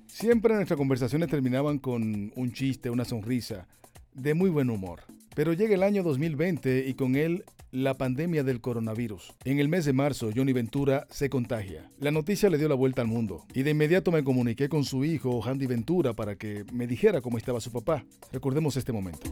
Siempre 0.05 0.53
nuestras 0.53 0.77
conversaciones 0.77 1.27
terminaban 1.29 1.79
con 1.79 2.31
un 2.35 2.51
chiste, 2.51 2.91
una 2.91 3.03
sonrisa, 3.03 3.67
de 4.13 4.35
muy 4.35 4.51
buen 4.51 4.69
humor. 4.69 4.99
Pero 5.33 5.53
llega 5.53 5.73
el 5.73 5.81
año 5.81 6.03
2020 6.03 6.85
y 6.87 6.93
con 6.93 7.15
él 7.15 7.45
la 7.71 7.97
pandemia 7.97 8.43
del 8.43 8.61
coronavirus. 8.61 9.35
En 9.45 9.59
el 9.59 9.69
mes 9.69 9.85
de 9.85 9.93
marzo, 9.93 10.29
Johnny 10.35 10.53
Ventura 10.53 11.05
se 11.09 11.29
contagia. 11.29 11.91
La 11.99 12.11
noticia 12.11 12.49
le 12.49 12.57
dio 12.57 12.67
la 12.67 12.75
vuelta 12.75 13.01
al 13.01 13.07
mundo 13.07 13.45
y 13.53 13.63
de 13.63 13.71
inmediato 13.71 14.11
me 14.11 14.23
comuniqué 14.23 14.69
con 14.69 14.83
su 14.83 15.05
hijo, 15.05 15.43
Andy 15.45 15.67
Ventura, 15.67 16.13
para 16.13 16.35
que 16.35 16.65
me 16.73 16.87
dijera 16.87 17.21
cómo 17.21 17.37
estaba 17.37 17.59
su 17.59 17.71
papá. 17.71 18.03
Recordemos 18.31 18.75
este 18.77 18.91
momento. 18.91 19.29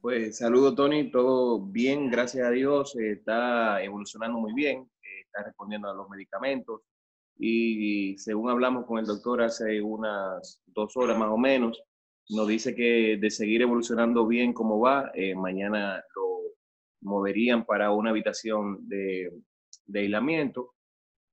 Pues 0.00 0.38
saludo 0.38 0.74
Tony, 0.74 1.10
todo 1.10 1.64
bien, 1.64 2.10
gracias 2.10 2.46
a 2.46 2.50
Dios, 2.50 2.94
está 2.96 3.82
evolucionando 3.82 4.38
muy 4.38 4.52
bien, 4.52 4.86
está 5.24 5.44
respondiendo 5.44 5.88
a 5.88 5.94
los 5.94 6.08
medicamentos 6.10 6.82
y 7.38 8.16
según 8.18 8.50
hablamos 8.50 8.84
con 8.86 8.98
el 8.98 9.06
doctor 9.06 9.42
hace 9.42 9.80
unas 9.80 10.62
dos 10.66 10.94
horas 10.96 11.18
más 11.18 11.30
o 11.30 11.38
menos, 11.38 11.82
nos 12.28 12.48
dice 12.48 12.74
que 12.74 13.18
de 13.20 13.30
seguir 13.30 13.62
evolucionando 13.62 14.26
bien 14.26 14.52
como 14.52 14.78
va, 14.78 15.10
eh, 15.14 15.34
mañana 15.34 16.02
lo 16.14 16.33
moverían 17.04 17.64
para 17.64 17.92
una 17.92 18.10
habitación 18.10 18.88
de, 18.88 19.30
de, 19.86 20.00
aislamiento, 20.00 20.74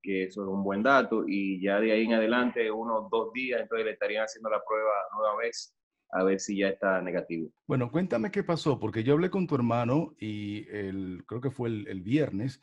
que 0.01 0.25
eso 0.25 0.43
es 0.43 0.47
un 0.47 0.63
buen 0.63 0.83
dato, 0.83 1.23
y 1.27 1.61
ya 1.61 1.79
de 1.79 1.91
ahí 1.91 2.05
en 2.05 2.13
adelante, 2.13 2.69
unos 2.71 3.09
dos 3.09 3.33
días, 3.33 3.61
entonces 3.61 3.85
le 3.85 3.91
estarían 3.93 4.25
haciendo 4.25 4.49
la 4.49 4.61
prueba 4.67 4.91
nueva 5.15 5.37
vez 5.37 5.75
a 6.13 6.23
ver 6.23 6.39
si 6.39 6.57
ya 6.57 6.67
está 6.67 7.01
negativo. 7.01 7.49
Bueno, 7.65 7.89
cuéntame 7.89 8.31
qué 8.31 8.43
pasó, 8.43 8.77
porque 8.79 9.03
yo 9.03 9.13
hablé 9.13 9.29
con 9.29 9.47
tu 9.47 9.55
hermano 9.55 10.13
y 10.19 10.67
el, 10.69 11.23
creo 11.25 11.39
que 11.39 11.51
fue 11.51 11.69
el, 11.69 11.87
el 11.87 12.01
viernes, 12.01 12.61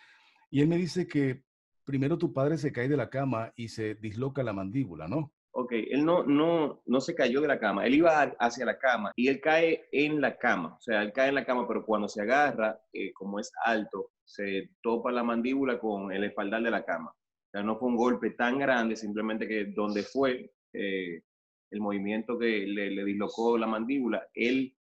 y 0.50 0.60
él 0.60 0.68
me 0.68 0.76
dice 0.76 1.08
que 1.08 1.42
primero 1.84 2.18
tu 2.18 2.32
padre 2.34 2.58
se 2.58 2.72
cae 2.72 2.88
de 2.88 2.96
la 2.96 3.08
cama 3.08 3.52
y 3.56 3.68
se 3.68 3.94
disloca 3.94 4.42
la 4.42 4.52
mandíbula, 4.52 5.08
¿no? 5.08 5.32
Ok, 5.50 5.72
él 5.72 6.04
no, 6.04 6.24
no, 6.24 6.82
no 6.86 7.00
se 7.00 7.14
cayó 7.14 7.40
de 7.40 7.48
la 7.48 7.58
cama, 7.58 7.86
él 7.86 7.94
iba 7.94 8.22
hacia 8.38 8.64
la 8.64 8.78
cama 8.78 9.12
y 9.16 9.28
él 9.28 9.40
cae 9.40 9.88
en 9.92 10.20
la 10.20 10.36
cama, 10.38 10.76
o 10.76 10.80
sea, 10.80 11.02
él 11.02 11.12
cae 11.12 11.30
en 11.30 11.34
la 11.34 11.44
cama, 11.44 11.66
pero 11.66 11.84
cuando 11.84 12.06
se 12.06 12.22
agarra, 12.22 12.80
eh, 12.92 13.12
como 13.12 13.40
es 13.40 13.50
alto, 13.64 14.12
se 14.24 14.70
topa 14.82 15.10
la 15.10 15.24
mandíbula 15.24 15.80
con 15.80 16.12
el 16.12 16.24
espaldar 16.24 16.62
de 16.62 16.70
la 16.70 16.84
cama. 16.84 17.10
O 17.10 17.50
sea, 17.50 17.62
no 17.62 17.78
fue 17.78 17.88
un 17.88 17.96
golpe 17.96 18.30
tan 18.32 18.58
grande, 18.58 18.94
simplemente 18.94 19.48
que 19.48 19.64
donde 19.64 20.02
fue 20.02 20.52
eh, 20.74 21.22
el 21.70 21.80
movimiento 21.80 22.38
que 22.38 22.66
le, 22.66 22.90
le 22.90 23.04
dislocó 23.04 23.56
la 23.56 23.66
mandíbula, 23.66 24.28
él 24.34 24.76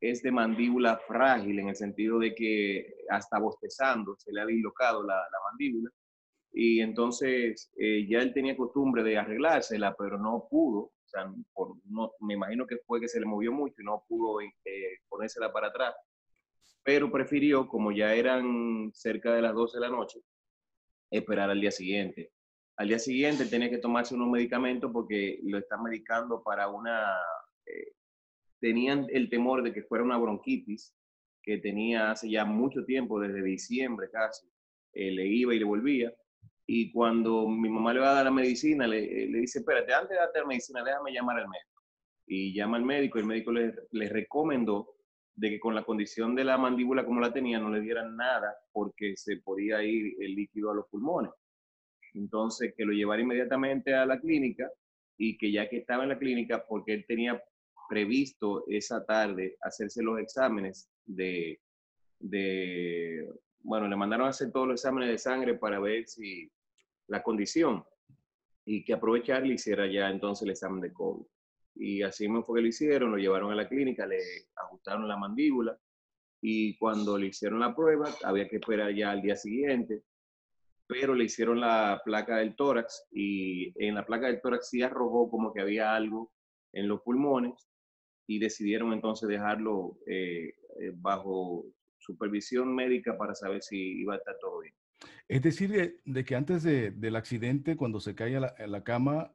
es 0.00 0.22
de 0.22 0.32
mandíbula 0.32 0.96
frágil 1.06 1.58
en 1.58 1.68
el 1.68 1.76
sentido 1.76 2.18
de 2.18 2.34
que 2.34 2.94
hasta 3.10 3.38
bostezando 3.38 4.16
se 4.18 4.32
le 4.32 4.40
ha 4.40 4.46
dislocado 4.46 5.02
la, 5.02 5.14
la 5.14 5.38
mandíbula 5.50 5.90
y 6.52 6.80
entonces 6.80 7.70
eh, 7.76 8.06
ya 8.08 8.20
él 8.20 8.32
tenía 8.32 8.56
costumbre 8.56 9.02
de 9.02 9.18
arreglársela, 9.18 9.94
pero 9.96 10.18
no 10.18 10.48
pudo, 10.50 10.78
o 10.80 11.06
sea, 11.06 11.32
por, 11.52 11.76
no, 11.84 12.12
me 12.20 12.34
imagino 12.34 12.66
que 12.66 12.78
fue 12.78 13.00
que 13.00 13.08
se 13.08 13.20
le 13.20 13.26
movió 13.26 13.52
mucho 13.52 13.76
y 13.80 13.84
no 13.84 14.04
pudo 14.08 14.40
eh, 14.40 14.48
ponérsela 15.08 15.52
para 15.52 15.68
atrás, 15.68 15.94
pero 16.82 17.10
prefirió, 17.10 17.68
como 17.68 17.92
ya 17.92 18.14
eran 18.14 18.90
cerca 18.94 19.32
de 19.32 19.42
las 19.42 19.54
12 19.54 19.76
de 19.76 19.80
la 19.80 19.90
noche, 19.90 20.20
esperar 21.10 21.50
al 21.50 21.60
día 21.60 21.70
siguiente. 21.70 22.32
Al 22.76 22.88
día 22.88 22.98
siguiente 22.98 23.46
tenía 23.46 23.70
que 23.70 23.78
tomarse 23.78 24.14
unos 24.14 24.30
medicamentos 24.30 24.90
porque 24.92 25.38
lo 25.44 25.58
están 25.58 25.82
medicando 25.82 26.42
para 26.42 26.68
una... 26.68 27.14
Eh, 27.66 27.92
tenían 28.60 29.06
el 29.10 29.28
temor 29.30 29.62
de 29.62 29.72
que 29.72 29.82
fuera 29.82 30.04
una 30.04 30.18
bronquitis 30.18 30.94
que 31.42 31.58
tenía 31.58 32.10
hace 32.10 32.30
ya 32.30 32.44
mucho 32.44 32.84
tiempo, 32.84 33.20
desde 33.20 33.42
diciembre 33.42 34.10
casi, 34.10 34.46
eh, 34.92 35.10
le 35.10 35.26
iba 35.26 35.54
y 35.54 35.58
le 35.58 35.64
volvía 35.64 36.12
y 36.72 36.92
cuando 36.92 37.48
mi 37.48 37.68
mamá 37.68 37.92
le 37.92 37.98
va 37.98 38.12
a 38.12 38.14
dar 38.14 38.26
la 38.26 38.30
medicina, 38.30 38.86
le, 38.86 39.00
le 39.26 39.40
dice, 39.40 39.58
espérate, 39.58 39.92
antes 39.92 40.10
de 40.10 40.18
darte 40.18 40.38
la 40.38 40.46
medicina, 40.46 40.84
déjame 40.84 41.12
llamar 41.12 41.38
al 41.38 41.48
médico. 41.48 41.82
Y 42.28 42.54
llama 42.54 42.76
al 42.76 42.84
médico, 42.84 43.18
y 43.18 43.22
el 43.22 43.26
médico 43.26 43.50
le, 43.50 43.74
le 43.90 44.08
recomendó 44.08 44.94
de 45.34 45.50
que 45.50 45.58
con 45.58 45.74
la 45.74 45.82
condición 45.82 46.36
de 46.36 46.44
la 46.44 46.58
mandíbula 46.58 47.04
como 47.04 47.20
la 47.20 47.32
tenía, 47.32 47.58
no 47.58 47.70
le 47.70 47.80
dieran 47.80 48.14
nada 48.14 48.54
porque 48.70 49.16
se 49.16 49.38
podía 49.38 49.82
ir 49.82 50.14
el 50.20 50.36
líquido 50.36 50.70
a 50.70 50.76
los 50.76 50.86
pulmones. 50.86 51.32
Entonces, 52.14 52.72
que 52.76 52.84
lo 52.84 52.92
llevara 52.92 53.20
inmediatamente 53.20 53.92
a 53.92 54.06
la 54.06 54.20
clínica 54.20 54.70
y 55.18 55.36
que 55.38 55.50
ya 55.50 55.68
que 55.68 55.78
estaba 55.78 56.04
en 56.04 56.10
la 56.10 56.20
clínica, 56.20 56.64
porque 56.68 56.94
él 56.94 57.04
tenía 57.04 57.42
previsto 57.88 58.62
esa 58.68 59.04
tarde 59.04 59.56
hacerse 59.60 60.04
los 60.04 60.20
exámenes 60.20 60.88
de, 61.04 61.58
de 62.20 63.28
bueno, 63.58 63.88
le 63.88 63.96
mandaron 63.96 64.28
a 64.28 64.30
hacer 64.30 64.52
todos 64.52 64.68
los 64.68 64.80
exámenes 64.80 65.08
de 65.08 65.18
sangre 65.18 65.54
para 65.54 65.80
ver 65.80 66.06
si 66.06 66.48
la 67.10 67.22
condición 67.22 67.84
y 68.64 68.84
que 68.84 68.94
aprovechar 68.94 69.44
le 69.44 69.54
hiciera 69.54 69.86
ya 69.86 70.08
entonces 70.10 70.44
el 70.44 70.50
examen 70.50 70.80
de 70.80 70.92
COVID. 70.92 71.26
Y 71.74 72.02
así 72.02 72.28
me 72.28 72.42
fue 72.42 72.58
que 72.58 72.62
lo 72.62 72.68
hicieron, 72.68 73.10
lo 73.10 73.16
llevaron 73.16 73.52
a 73.52 73.54
la 73.54 73.68
clínica, 73.68 74.06
le 74.06 74.18
ajustaron 74.56 75.08
la 75.08 75.16
mandíbula 75.16 75.78
y 76.40 76.76
cuando 76.78 77.18
le 77.18 77.26
hicieron 77.26 77.60
la 77.60 77.74
prueba 77.74 78.14
había 78.24 78.48
que 78.48 78.56
esperar 78.56 78.94
ya 78.94 79.10
al 79.10 79.22
día 79.22 79.36
siguiente, 79.36 80.04
pero 80.86 81.14
le 81.14 81.24
hicieron 81.24 81.60
la 81.60 82.00
placa 82.04 82.38
del 82.38 82.54
tórax 82.54 83.08
y 83.10 83.72
en 83.84 83.94
la 83.94 84.06
placa 84.06 84.26
del 84.26 84.40
tórax 84.40 84.68
sí 84.68 84.82
arrojó 84.82 85.30
como 85.30 85.52
que 85.52 85.60
había 85.60 85.94
algo 85.94 86.32
en 86.72 86.88
los 86.88 87.00
pulmones 87.02 87.68
y 88.26 88.38
decidieron 88.38 88.92
entonces 88.92 89.28
dejarlo 89.28 89.98
eh, 90.06 90.54
bajo 90.94 91.64
supervisión 91.98 92.74
médica 92.74 93.18
para 93.18 93.34
saber 93.34 93.62
si 93.62 94.00
iba 94.00 94.14
a 94.14 94.18
estar 94.18 94.36
todo 94.40 94.60
bien. 94.60 94.74
Es 95.28 95.42
decir, 95.42 95.70
de, 95.70 96.00
de 96.04 96.24
que 96.24 96.34
antes 96.34 96.62
de- 96.62 96.90
del 96.90 97.16
accidente, 97.16 97.76
cuando 97.76 98.00
se 98.00 98.14
cae 98.14 98.36
a 98.36 98.40
la, 98.40 98.54
a 98.58 98.66
la 98.66 98.84
cama, 98.84 99.34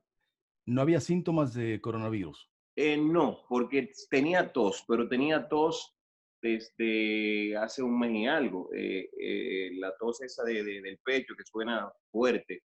no 0.66 0.82
había 0.82 1.00
síntomas 1.02 1.54
de 1.54 1.80
coronavirus. 1.82 2.50
Eh, 2.76 2.98
no, 2.98 3.40
porque 3.48 3.92
tenía 4.10 4.52
tos, 4.52 4.84
pero 4.88 5.08
tenía 5.08 5.48
tos 5.48 5.96
desde 6.42 7.56
hace 7.58 7.82
un 7.82 7.98
mes 8.00 8.12
y 8.12 8.26
algo. 8.28 8.70
eh, 8.74 9.10
eh, 9.20 9.70
la 9.80 9.94
tos 9.98 10.22
esa 10.22 10.44
de- 10.44 10.64
de- 10.64 10.82
del 10.82 11.00
pecho 11.04 11.34
que 11.38 11.44
suena 11.46 11.92
fuerte. 12.12 12.62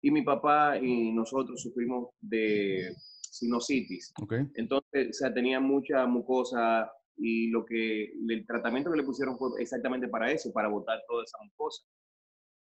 Y 0.00 0.10
mi 0.10 0.22
papá 0.22 0.78
y 0.78 1.12
nosotros 1.12 1.60
sufrimos 1.60 2.10
de 2.20 2.94
sinusitis. 3.30 4.12
Entonces, 4.54 5.08
o 5.10 5.12
sea, 5.12 5.34
tenía 5.34 5.60
mucha 5.60 6.06
mucosa 6.06 6.90
y 7.16 7.48
lo 7.50 7.64
que 7.64 8.04
el 8.28 8.46
tratamiento 8.46 8.90
que 8.92 8.98
le 8.98 9.02
pusieron 9.04 9.36
fue 9.36 9.60
exactamente 9.60 10.06
para 10.08 10.30
eso, 10.30 10.52
para 10.52 10.68
botar 10.68 11.00
toda 11.08 11.24
esa 11.24 11.38
mucosa. 11.44 11.82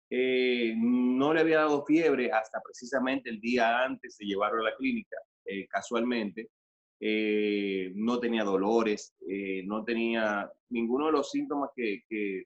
Eh, 0.08 0.74
no 0.76 1.34
le 1.34 1.40
había 1.40 1.58
dado 1.58 1.84
fiebre 1.84 2.30
hasta 2.30 2.60
precisamente 2.62 3.28
el 3.28 3.40
día 3.40 3.82
antes 3.84 4.16
de 4.18 4.26
llevarlo 4.26 4.60
a 4.60 4.70
la 4.70 4.76
clínica, 4.76 5.16
eh, 5.44 5.66
casualmente. 5.66 6.50
Eh, 6.98 7.92
no 7.94 8.18
tenía 8.18 8.44
dolores, 8.44 9.14
eh, 9.28 9.62
no 9.66 9.84
tenía 9.84 10.50
ninguno 10.70 11.06
de 11.06 11.12
los 11.12 11.30
síntomas 11.30 11.70
que, 11.74 12.02
que, 12.08 12.44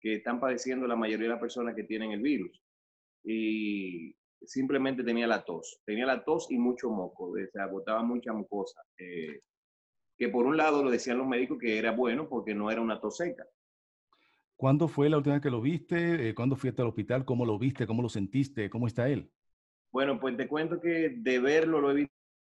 que 0.00 0.14
están 0.14 0.38
padeciendo 0.38 0.86
la 0.86 0.96
mayoría 0.96 1.24
de 1.26 1.32
las 1.32 1.40
personas 1.40 1.74
que 1.74 1.84
tienen 1.84 2.12
el 2.12 2.20
virus. 2.20 2.62
Y 3.24 4.14
simplemente 4.42 5.04
tenía 5.04 5.26
la 5.26 5.44
tos, 5.44 5.80
tenía 5.84 6.06
la 6.06 6.24
tos 6.24 6.50
y 6.50 6.58
mucho 6.58 6.90
moco, 6.90 7.34
se 7.52 7.60
agotaba 7.60 8.02
mucha 8.02 8.32
mucosa. 8.32 8.82
que 8.96 10.28
por 10.28 10.46
un 10.46 10.56
lado 10.56 10.84
lo 10.84 10.90
decían 10.90 11.18
los 11.18 11.26
médicos 11.26 11.58
que 11.58 11.78
era 11.78 11.92
bueno 11.92 12.28
porque 12.28 12.54
no 12.54 12.70
era 12.70 12.80
una 12.80 13.00
tos 13.00 13.16
seca. 13.16 13.44
¿Cuándo 14.62 14.86
fue 14.86 15.10
la 15.10 15.16
última 15.16 15.34
vez 15.34 15.42
que 15.42 15.50
lo 15.50 15.60
viste? 15.60 16.28
Eh, 16.28 16.36
¿Cuándo 16.36 16.54
fuiste 16.54 16.80
al 16.82 16.86
hospital? 16.86 17.24
¿Cómo 17.24 17.44
lo 17.44 17.58
viste? 17.58 17.84
¿Cómo 17.84 18.00
lo 18.00 18.08
sentiste? 18.08 18.70
¿Cómo 18.70 18.86
está 18.86 19.08
él? 19.08 19.28
Bueno, 19.90 20.20
pues 20.20 20.36
te 20.36 20.46
cuento 20.46 20.80
que 20.80 21.16
de 21.16 21.40
verlo 21.40 21.80
lo 21.80 21.90
he 21.90 21.94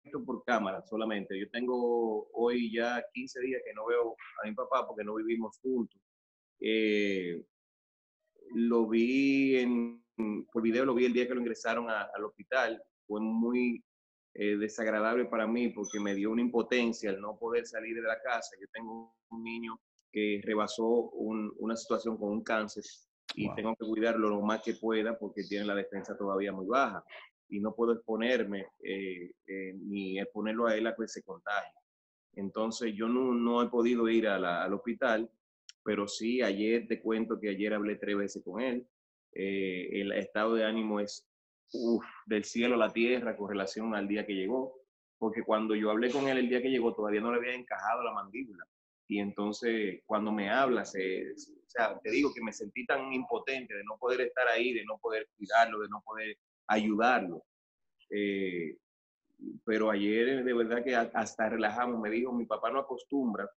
visto 0.04 0.22
por 0.26 0.44
cámara 0.44 0.82
solamente. 0.82 1.40
Yo 1.40 1.48
tengo 1.48 2.28
hoy 2.34 2.70
ya 2.74 3.02
15 3.14 3.40
días 3.40 3.62
que 3.64 3.72
no 3.72 3.86
veo 3.86 4.16
a 4.44 4.46
mi 4.46 4.54
papá 4.54 4.86
porque 4.86 5.02
no 5.02 5.14
vivimos 5.14 5.56
juntos. 5.62 5.98
Eh, 6.60 7.42
lo 8.54 8.86
vi 8.86 9.56
en, 9.56 10.04
por 10.52 10.60
video, 10.60 10.84
lo 10.84 10.92
vi 10.92 11.06
el 11.06 11.14
día 11.14 11.26
que 11.26 11.32
lo 11.32 11.40
ingresaron 11.40 11.88
a- 11.88 12.10
al 12.14 12.24
hospital. 12.26 12.82
Fue 13.06 13.22
muy 13.22 13.82
eh, 14.34 14.56
desagradable 14.58 15.24
para 15.24 15.46
mí 15.46 15.70
porque 15.70 15.98
me 15.98 16.14
dio 16.14 16.30
una 16.32 16.42
impotencia 16.42 17.08
el 17.08 17.18
no 17.22 17.38
poder 17.38 17.64
salir 17.64 17.96
de 17.96 18.02
la 18.02 18.20
casa. 18.20 18.50
Yo 18.60 18.66
tengo 18.74 19.16
un 19.30 19.42
niño 19.42 19.80
que 20.12 20.40
rebasó 20.44 20.86
un- 20.86 21.52
una 21.58 21.76
situación 21.76 22.16
con 22.16 22.30
un 22.30 22.42
cáncer 22.42 22.84
y 23.34 23.46
Wow. 23.46 23.54
tengo 23.56 23.76
que 23.76 23.86
cuidarlo 23.86 24.28
lo 24.28 24.40
más 24.42 24.62
que 24.62 24.74
pueda 24.74 25.18
porque 25.18 25.42
tiene 25.44 25.64
la 25.66 25.74
defensa 25.74 26.16
todavía 26.16 26.52
muy 26.52 26.66
baja 26.66 27.04
y 27.48 27.60
no 27.60 27.74
puedo 27.74 27.92
exponerme 27.92 28.66
eh, 28.82 29.32
eh, 29.46 29.72
ni 29.76 30.18
exponerlo 30.18 30.66
a 30.66 30.76
él 30.76 30.86
a 30.86 30.94
que 30.94 31.06
se 31.08 31.22
contagie. 31.22 31.72
Entonces 32.34 32.94
yo 32.94 33.08
no, 33.08 33.34
no 33.34 33.62
he 33.62 33.68
podido 33.68 34.08
ir 34.08 34.28
a 34.28 34.38
la- 34.38 34.62
al 34.64 34.72
hospital, 34.74 35.30
pero 35.84 36.06
sí, 36.06 36.42
ayer 36.42 36.86
te 36.86 37.00
cuento 37.00 37.38
que 37.40 37.48
ayer 37.50 37.74
hablé 37.74 37.96
tres 37.96 38.16
veces 38.16 38.42
con 38.44 38.60
él. 38.60 38.86
Eh, 39.32 40.00
el 40.00 40.12
estado 40.12 40.54
de 40.54 40.64
ánimo 40.64 41.00
es 41.00 41.26
uf, 41.72 42.04
del 42.26 42.44
cielo 42.44 42.74
a 42.74 42.78
la 42.78 42.92
tierra 42.92 43.36
con 43.36 43.48
relación 43.48 43.94
al 43.94 44.08
día 44.08 44.26
que 44.26 44.34
llegó, 44.34 44.74
porque 45.18 45.42
cuando 45.42 45.74
yo 45.76 45.90
hablé 45.90 46.10
con 46.10 46.26
él 46.28 46.38
el 46.38 46.48
día 46.48 46.60
que 46.62 46.68
llegó 46.70 46.92
todavía 46.94 47.20
no 47.20 47.30
le 47.32 47.38
había 47.38 47.54
encajado 47.54 48.02
la 48.02 48.12
mandíbula. 48.12 48.64
Y 49.10 49.18
entonces 49.18 50.02
cuando 50.06 50.30
me 50.30 50.48
habla, 50.48 50.84
se, 50.84 51.32
o 51.32 51.66
sea, 51.66 51.98
te 51.98 52.12
digo 52.12 52.32
que 52.32 52.40
me 52.44 52.52
sentí 52.52 52.86
tan 52.86 53.12
impotente 53.12 53.74
de 53.74 53.82
no 53.82 53.96
poder 53.98 54.20
estar 54.20 54.46
ahí, 54.46 54.72
de 54.72 54.84
no 54.84 54.98
poder 54.98 55.26
cuidarlo, 55.36 55.80
de 55.80 55.88
no 55.88 56.00
poder 56.06 56.36
ayudarlo. 56.68 57.42
Eh, 58.08 58.76
pero 59.64 59.90
ayer 59.90 60.44
de 60.44 60.54
verdad 60.54 60.84
que 60.84 60.94
hasta 60.94 61.48
relajamos, 61.48 61.98
me 62.00 62.08
dijo, 62.08 62.32
mi 62.32 62.46
papá 62.46 62.70
no 62.70 62.78
acostumbra 62.78 63.50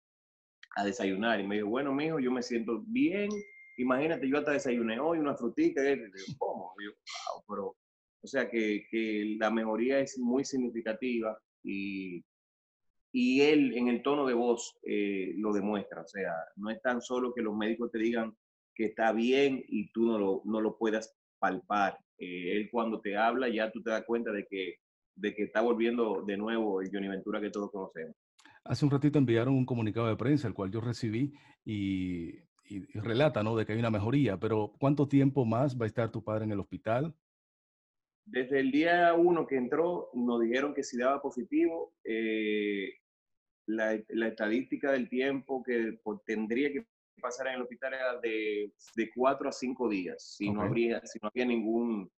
a 0.75 0.83
desayunar 0.85 1.39
y 1.39 1.47
me 1.47 1.57
dijo, 1.57 1.67
bueno, 1.67 1.93
mijo, 1.93 2.17
yo 2.19 2.31
me 2.31 2.41
siento 2.41 2.81
bien, 2.87 3.29
imagínate, 3.77 4.27
yo 4.27 4.39
hasta 4.39 4.53
desayuné 4.53 4.99
hoy 4.99 5.19
una 5.19 5.35
frutita, 5.35 5.83
y 5.87 5.97
yo, 5.99 6.03
¿cómo? 6.39 6.73
Y 6.79 6.85
yo, 6.85 6.91
"Wow", 6.91 7.43
pero, 7.47 7.75
o 8.23 8.27
sea 8.27 8.49
que, 8.49 8.87
que 8.89 9.35
la 9.37 9.51
mejoría 9.51 9.99
es 9.99 10.17
muy 10.17 10.45
significativa 10.45 11.37
y, 11.63 12.23
y 13.13 13.41
él 13.41 13.77
en 13.77 13.87
el 13.89 14.01
tono 14.01 14.25
de 14.25 14.33
voz 14.33 14.75
eh, 14.83 15.33
lo 15.37 15.53
demuestra, 15.53 16.01
o 16.01 16.07
sea, 16.07 16.33
no 16.57 16.71
es 16.71 16.81
tan 16.81 16.99
solo 17.01 17.33
que 17.33 17.43
los 17.43 17.55
médicos 17.55 17.91
te 17.91 17.99
digan 17.99 18.35
que 18.75 18.85
está 18.85 19.11
bien 19.13 19.63
y 19.67 19.91
tú 19.93 20.05
no 20.07 20.17
lo, 20.17 20.41
no 20.45 20.59
lo 20.59 20.77
puedas 20.77 21.15
palpar. 21.39 21.97
Eh, 22.17 22.53
él 22.57 22.69
cuando 22.71 22.99
te 23.01 23.15
habla 23.15 23.47
ya 23.49 23.71
tú 23.71 23.83
te 23.83 23.91
das 23.91 24.03
cuenta 24.05 24.31
de 24.31 24.45
que, 24.49 24.77
de 25.15 25.35
que 25.35 25.43
está 25.43 25.61
volviendo 25.61 26.23
de 26.25 26.37
nuevo 26.37 26.81
el 26.81 26.89
Johnny 26.91 27.07
Ventura 27.07 27.39
que 27.39 27.51
todos 27.51 27.71
conocemos. 27.71 28.15
Hace 28.65 28.85
un 28.85 28.91
ratito 28.91 29.19
enviaron 29.19 29.53
un 29.53 29.65
comunicado 29.65 30.07
de 30.07 30.15
prensa, 30.15 30.47
el 30.47 30.53
cual 30.55 30.71
yo 30.71 30.81
recibí, 30.81 31.33
y, 31.63 32.29
y- 32.65 32.87
y 32.95 32.99
relata, 32.99 33.43
¿no? 33.43 33.55
De 33.55 33.65
que 33.65 33.73
hay 33.73 33.79
una 33.79 33.91
mejoría, 33.91 34.39
pero 34.39 34.73
¿cuánto 34.79 35.07
tiempo 35.07 35.45
más 35.45 35.77
va 35.79 35.83
a 35.85 35.87
estar 35.87 36.11
tu 36.11 36.23
padre 36.23 36.45
en 36.45 36.51
el 36.51 36.59
hospital? 36.61 37.13
Desde 38.25 38.59
el 38.61 38.71
día 38.71 39.13
uno 39.15 39.45
que 39.45 39.57
entró, 39.57 40.09
nos 40.13 40.41
dijeron 40.41 40.73
que 40.73 40.83
si 40.83 40.97
daba 40.97 41.21
positivo, 41.21 41.93
eh, 42.05 42.89
la, 43.65 43.99
la 44.09 44.27
estadística 44.27 44.91
del 44.91 45.09
tiempo 45.09 45.63
que 45.63 45.99
pues, 46.03 46.19
tendría 46.25 46.71
que 46.71 46.85
pasar 47.21 47.47
en 47.47 47.55
el 47.55 47.61
hospital 47.61 47.93
era 47.93 48.19
de, 48.19 48.73
de 48.95 49.09
cuatro 49.15 49.49
a 49.49 49.51
cinco 49.51 49.89
días, 49.89 50.35
si, 50.37 50.49
no, 50.49 50.61
habría, 50.61 51.01
si 51.05 51.19
no 51.21 51.29
había 51.29 51.45
ningún, 51.45 52.11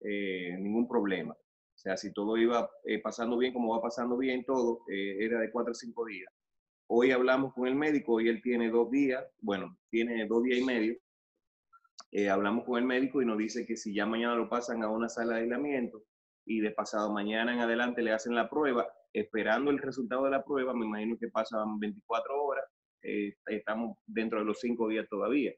eh, 0.00 0.56
ningún 0.58 0.88
problema. 0.88 1.32
O 1.34 1.78
sea, 1.82 1.96
si 1.96 2.12
todo 2.12 2.36
iba 2.36 2.70
eh, 2.84 3.00
pasando 3.00 3.36
bien, 3.36 3.52
como 3.52 3.74
va 3.74 3.82
pasando 3.82 4.16
bien 4.16 4.44
todo, 4.44 4.82
eh, 4.88 5.16
era 5.24 5.40
de 5.40 5.50
cuatro 5.50 5.72
a 5.72 5.74
cinco 5.74 6.06
días. 6.06 6.32
Hoy 6.86 7.10
hablamos 7.10 7.54
con 7.54 7.66
el 7.66 7.74
médico 7.74 8.20
y 8.20 8.28
él 8.28 8.40
tiene 8.42 8.70
dos 8.70 8.90
días, 8.90 9.24
bueno, 9.40 9.76
tiene 9.90 10.26
dos 10.26 10.42
días 10.44 10.58
y 10.58 10.64
medio. 10.64 10.96
Hablamos 12.30 12.66
con 12.66 12.78
el 12.78 12.84
médico 12.84 13.22
y 13.22 13.26
nos 13.26 13.38
dice 13.38 13.64
que 13.64 13.74
si 13.74 13.94
ya 13.94 14.04
mañana 14.04 14.34
lo 14.34 14.46
pasan 14.46 14.82
a 14.82 14.90
una 14.90 15.08
sala 15.08 15.36
de 15.36 15.42
aislamiento 15.42 16.04
y 16.44 16.60
de 16.60 16.70
pasado 16.70 17.10
mañana 17.10 17.54
en 17.54 17.60
adelante 17.60 18.02
le 18.02 18.12
hacen 18.12 18.34
la 18.34 18.50
prueba, 18.50 18.86
esperando 19.12 19.70
el 19.70 19.78
resultado 19.78 20.24
de 20.24 20.30
la 20.30 20.44
prueba, 20.44 20.74
me 20.74 20.86
imagino 20.86 21.16
que 21.18 21.28
pasan 21.28 21.78
24 21.78 22.42
horas, 22.42 22.64
eh, 23.02 23.34
estamos 23.46 23.98
dentro 24.06 24.38
de 24.38 24.44
los 24.44 24.60
cinco 24.60 24.88
días 24.88 25.06
todavía. 25.08 25.52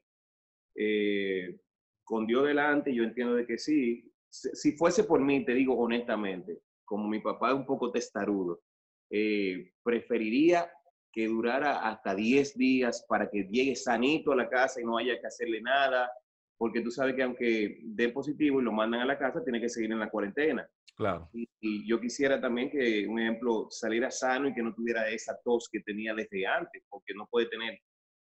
Eh, 0.75 1.57
con 2.03 2.27
Dios 2.27 2.45
delante, 2.45 2.93
yo 2.93 3.03
entiendo 3.03 3.35
de 3.35 3.45
que 3.45 3.57
sí. 3.57 4.11
Si 4.29 4.73
fuese 4.77 5.05
por 5.05 5.21
mí, 5.21 5.45
te 5.45 5.53
digo 5.53 5.77
honestamente, 5.77 6.59
como 6.83 7.07
mi 7.07 7.19
papá 7.19 7.49
es 7.49 7.55
un 7.55 7.65
poco 7.65 7.91
testarudo, 7.91 8.61
eh, 9.09 9.71
preferiría 9.83 10.69
que 11.11 11.27
durara 11.27 11.87
hasta 11.89 12.13
10 12.13 12.57
días 12.57 13.05
para 13.07 13.29
que 13.29 13.47
llegue 13.49 13.75
sanito 13.75 14.33
a 14.33 14.35
la 14.35 14.49
casa 14.49 14.81
y 14.81 14.83
no 14.83 14.97
haya 14.97 15.19
que 15.19 15.27
hacerle 15.27 15.61
nada, 15.61 16.11
porque 16.57 16.81
tú 16.81 16.91
sabes 16.91 17.15
que 17.15 17.23
aunque 17.23 17.79
dé 17.83 18.09
positivo 18.09 18.59
y 18.59 18.63
lo 18.65 18.73
mandan 18.73 19.01
a 19.01 19.05
la 19.05 19.17
casa, 19.17 19.43
tiene 19.43 19.61
que 19.61 19.69
seguir 19.69 19.91
en 19.91 19.99
la 19.99 20.09
cuarentena. 20.09 20.67
Claro. 20.95 21.29
Y, 21.33 21.49
y 21.59 21.87
yo 21.87 21.99
quisiera 21.99 22.39
también 22.39 22.69
que, 22.69 23.05
un 23.07 23.19
ejemplo, 23.19 23.67
saliera 23.69 24.09
sano 24.09 24.47
y 24.47 24.53
que 24.53 24.63
no 24.63 24.73
tuviera 24.73 25.09
esa 25.09 25.37
tos 25.43 25.67
que 25.71 25.81
tenía 25.81 26.13
desde 26.13 26.47
antes, 26.47 26.83
porque 26.89 27.13
no 27.13 27.27
puede 27.29 27.47
tener, 27.47 27.79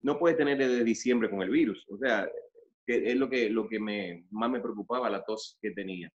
no 0.01 0.17
puede 0.17 0.35
tener 0.35 0.57
desde 0.57 0.83
diciembre 0.83 1.29
con 1.29 1.41
el 1.41 1.49
virus. 1.49 1.85
O 1.89 1.97
sea, 1.97 2.29
que 2.85 3.11
es 3.11 3.15
lo 3.17 3.29
que, 3.29 3.49
lo 3.49 3.67
que 3.67 3.79
me, 3.79 4.25
más 4.31 4.49
me 4.49 4.61
preocupaba, 4.61 5.09
la 5.09 5.23
tos 5.23 5.57
que 5.61 5.71
tenía. 5.71 6.09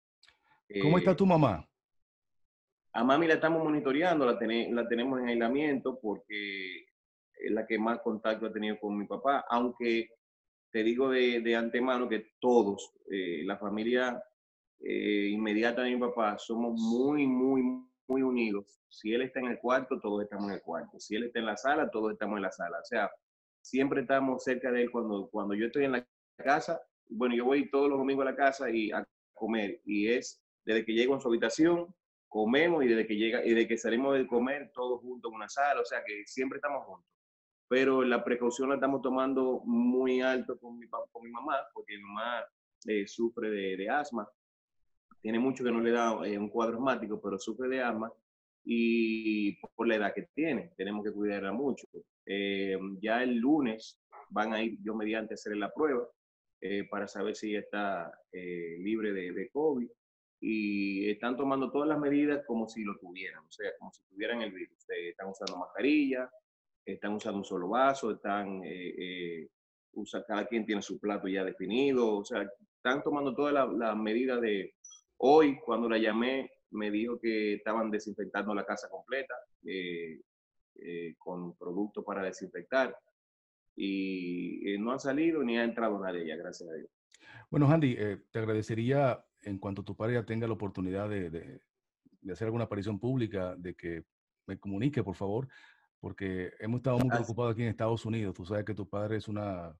¿Cómo 0.83 0.99
está 0.99 1.13
Eh, 1.13 1.17
tu 1.17 1.27
mamá? 1.27 1.65
a 2.95 3.05
mami 3.05 3.27
la 3.29 3.35
estamos 3.35 3.63
monitoreando, 3.63 4.25
la, 4.27 4.39
tene- 4.39 4.73
la 4.73 4.89
tenemos 4.89 5.21
en 5.21 5.29
aislamiento 5.29 6.01
porque 6.01 6.85
es 7.35 7.51
la 7.53 7.65
que 7.67 7.79
más 7.79 8.01
contacto 8.01 8.47
ha 8.47 8.53
tenido 8.53 8.79
con 8.81 8.97
mi 8.99 9.07
papá, 9.07 9.45
aunque 9.51 10.09
te 10.73 10.83
digo 10.83 11.09
de, 11.11 11.41
de 11.41 11.55
antemano 11.55 12.09
que 12.09 12.33
todos, 12.41 12.93
eh, 13.11 13.43
la 13.45 13.57
familia 13.57 14.21
eh, 14.81 15.29
inmediata 15.31 15.83
de 15.83 15.91
mi 15.91 16.01
papá, 16.01 16.39
somos 16.39 16.81
muy, 16.81 17.27
muy, 17.27 17.63
muy 18.07 18.23
unidos. 18.23 18.81
Si 18.89 19.13
él 19.13 19.23
está 19.23 19.41
en 19.41 19.47
el 19.47 19.59
cuarto, 19.59 20.01
todos 20.01 20.23
estamos 20.23 20.49
en 20.49 20.55
el 20.55 20.63
cuarto. 20.63 20.99
Si 20.99 21.15
él 21.17 21.25
está 21.25 21.41
en 21.41 21.47
la 21.47 21.57
sala, 21.57 21.91
todos 21.91 22.13
estamos 22.13 22.37
en 22.37 22.43
la 22.43 22.53
sala. 22.53 22.79
O 22.81 22.85
sea, 22.85 23.11
siempre 23.61 24.03
estamos 24.03 24.43
cerca 24.45 24.71
de 24.71 24.83
él 24.83 24.91
cuando, 24.91 25.29
cuando 25.31 25.55
yo 25.55 25.67
estoy 25.67 25.85
en 25.85 25.93
la 25.93 26.09
casa. 26.37 26.81
Bueno, 27.09 27.35
yo 27.35 27.45
voy 27.45 27.71
todos 27.71 27.89
los 27.89 27.99
domingos 27.99 28.27
a 28.27 28.31
la 28.31 28.37
casa 28.37 28.71
y 28.71 28.91
a 28.91 29.07
comer 29.35 29.81
y 29.85 30.09
es 30.09 30.43
desde 30.65 30.85
que 30.85 30.93
llego 30.93 31.15
a 31.15 31.21
su 31.21 31.29
habitación, 31.29 31.95
comemos 32.29 32.85
y 32.85 32.89
desde 32.89 33.07
que 33.07 33.17
llega 33.17 33.45
y 33.45 33.51
desde 33.51 33.69
que 33.69 33.79
salimos 33.79 34.19
de 34.19 34.27
comer 34.27 34.71
todos 34.75 35.01
juntos 35.01 35.31
en 35.31 35.37
una 35.37 35.49
sala, 35.49 35.81
o 35.81 35.85
sea 35.85 36.03
que 36.05 36.27
siempre 36.27 36.59
estamos 36.59 36.85
juntos. 36.85 37.07
Pero 37.69 38.03
la 38.03 38.25
precaución 38.25 38.69
la 38.69 38.77
estamos 38.77 39.03
tomando 39.03 39.63
muy 39.65 40.21
alto 40.21 40.59
con 40.59 40.79
mi, 40.79 40.87
con 40.89 41.23
mi 41.23 41.31
mamá, 41.31 41.57
porque 41.73 41.97
mi 41.97 42.03
mamá 42.03 42.45
eh, 42.87 43.07
sufre 43.07 43.51
de, 43.51 43.77
de 43.77 43.89
asma. 43.91 44.29
Tiene 45.21 45.39
mucho 45.39 45.65
que 45.65 45.73
no 45.73 45.81
le 45.81 45.91
da 45.91 46.27
eh, 46.27 46.39
un 46.39 46.49
cuadro 46.49 46.77
asmático, 46.77 47.21
pero 47.21 47.39
sufre 47.39 47.69
de 47.69 47.83
asma 47.83 48.13
y 48.71 49.57
por 49.75 49.89
la 49.89 49.95
edad 49.95 50.13
que 50.15 50.29
tiene, 50.35 50.73
tenemos 50.77 51.03
que 51.03 51.11
cuidarla 51.11 51.53
mucho. 51.53 51.87
Eh, 52.27 52.79
ya 53.01 53.23
el 53.23 53.37
lunes 53.37 53.99
van 54.29 54.53
a 54.53 54.63
ir 54.63 54.77
yo 54.83 54.95
mediante 54.95 55.35
hacer 55.35 55.57
la 55.57 55.73
prueba 55.73 56.07
eh, 56.61 56.87
para 56.91 57.09
saber 57.09 57.35
si 57.35 57.57
está 57.57 58.13
eh, 58.31 58.77
libre 58.81 59.13
de, 59.15 59.33
de, 59.33 59.49
COVID 59.49 59.89
y 60.41 61.09
están 61.09 61.39
tomando 61.39 61.71
todas 61.71 61.89
las 61.89 61.99
medidas 61.99 62.45
como 62.47 62.69
si 62.69 62.85
lo 62.85 62.99
tuvieran, 62.99 63.43
o 63.43 63.51
sea, 63.51 63.71
como 63.79 63.91
si 63.91 64.03
tuvieran 64.05 64.43
el 64.43 64.53
virus. 64.53 64.85
están 64.89 65.29
usando 65.29 65.57
mascarilla, 65.57 66.31
están 66.85 67.15
usando 67.15 67.39
un 67.39 67.45
solo 67.47 67.69
vaso, 67.69 68.11
están, 68.13 68.61
usa, 69.93 70.25
cada 70.27 70.47
quien 70.47 70.67
tiene 70.67 70.83
su 70.83 71.01
plato 71.01 71.27
ya 71.27 71.43
definido, 71.43 72.19
o 72.19 72.25
sea, 72.25 72.47
están 72.77 73.03
tomando 73.03 73.35
todas 73.35 73.55
las 73.55 73.97
medidas 73.97 74.43
de... 74.43 74.75
Hoy, 75.19 75.59
cuando 75.61 75.89
la 75.89 75.99
llamé, 75.99 76.51
me 76.71 76.91
dijo 76.91 77.19
que 77.19 77.55
estaban 77.55 77.91
desinfectando 77.91 78.55
la 78.55 78.65
casa 78.65 78.89
completa 78.89 79.35
con 81.19 81.57
productos 81.57 82.05
para 82.05 82.23
desinfectar 82.23 82.97
y 83.79 84.69
eh, 84.69 84.79
no 84.79 84.91
ha 84.91 84.99
salido 84.99 85.43
ni 85.45 85.57
ha 85.57 85.63
entrado 85.63 86.01
nadie 86.01 86.27
ya, 86.27 86.37
gracias 86.37 86.69
a 86.69 86.75
Dios. 86.75 86.91
Bueno, 87.49 87.71
Andy, 87.71 87.95
eh, 87.97 88.19
te 88.33 88.41
agradecería 88.41 89.25
en 89.43 89.59
cuanto 89.59 89.85
tu 89.85 89.97
padre 89.97 90.15
ya 90.15 90.27
tenga 90.27 90.49
la 90.49 90.55
oportunidad 90.55 91.09
de, 91.09 91.31
de, 91.31 91.61
hacer 92.33 92.47
alguna 92.47 92.65
aparición 92.65 92.99
pública, 92.99 93.55
de 93.57 93.75
que 93.75 94.05
me 94.47 94.59
comunique, 94.59 95.05
por 95.05 95.15
favor, 95.15 95.49
porque 96.01 96.53
hemos 96.59 96.79
estado 96.79 96.99
muy 96.99 97.09
preocupados 97.09 97.53
aquí 97.53 97.63
en 97.63 97.69
Estados 97.69 98.05
Unidos. 98.05 98.35
Tú 98.35 98.45
sabes 98.45 98.65
que 98.65 98.75
tu 98.75 98.89
padre 98.89 99.17
es 99.17 99.29
una, 99.29 99.75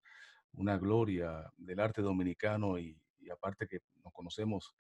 una 0.53 0.79
gloria 0.79 1.53
del 1.57 1.81
arte 1.81 2.01
dominicano 2.01 2.79
y, 2.79 2.97
aparte 3.31 3.69
que 3.69 3.81
nos 4.03 4.13
conocemos 4.15 4.75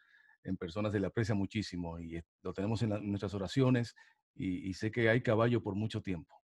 en 0.49 0.57
personas, 0.57 0.93
se 0.93 1.01
le 1.01 1.07
aprecia 1.07 1.35
muchísimo 1.35 1.99
y 1.99 2.21
lo 2.43 2.53
tenemos 2.53 2.83
en, 2.83 2.93
en 2.93 3.09
nuestras 3.09 3.35
oraciones 3.35 3.95
y, 4.35 4.69
y 4.69 4.75
sé 4.75 4.91
que 4.91 5.09
hay 5.09 5.23
caballo 5.23 5.63
por 5.63 5.75
mucho 5.75 6.01
tiempo. 6.03 6.39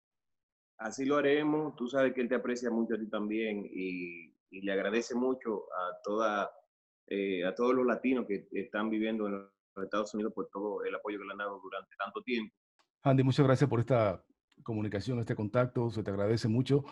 Así 0.78 1.04
lo 1.04 1.16
haremos. 1.16 1.74
Tú 1.76 1.88
sabes 1.88 2.12
que 2.12 2.20
él 2.20 2.28
te 2.28 2.34
aprecia 2.34 2.70
mucho 2.70 2.94
a 2.94 2.98
ti 2.98 3.08
también 3.08 3.64
y, 3.72 4.32
le 4.50 4.72
agradece 4.72 5.16
mucho 5.16 5.64
a, 5.72 6.00
toda, 6.04 6.48
eh, 7.08 7.44
a 7.44 7.52
todos 7.56 7.74
los 7.74 7.84
latinos 7.84 8.24
que 8.28 8.46
están 8.52 8.88
viviendo 8.88 9.26
en 9.26 9.32
los 9.32 9.50
Estados 9.84 10.14
Unidos 10.14 10.32
por 10.32 10.48
todo 10.48 10.84
el 10.84 10.94
apoyo 10.94 11.18
que 11.18 11.24
le 11.24 11.32
han 11.32 11.38
dado 11.38 11.58
durante 11.60 11.90
tanto 11.96 12.22
tiempo. 12.22 12.54
Andy, 13.02 13.24
muchas 13.24 13.44
gracias 13.44 13.68
por 13.68 13.80
esta 13.80 14.24
comunicación, 14.62 15.18
este 15.18 15.34
contacto. 15.34 15.90
Se 15.90 16.04
te 16.04 16.10
agradece 16.12 16.46
mucho. 16.46 16.84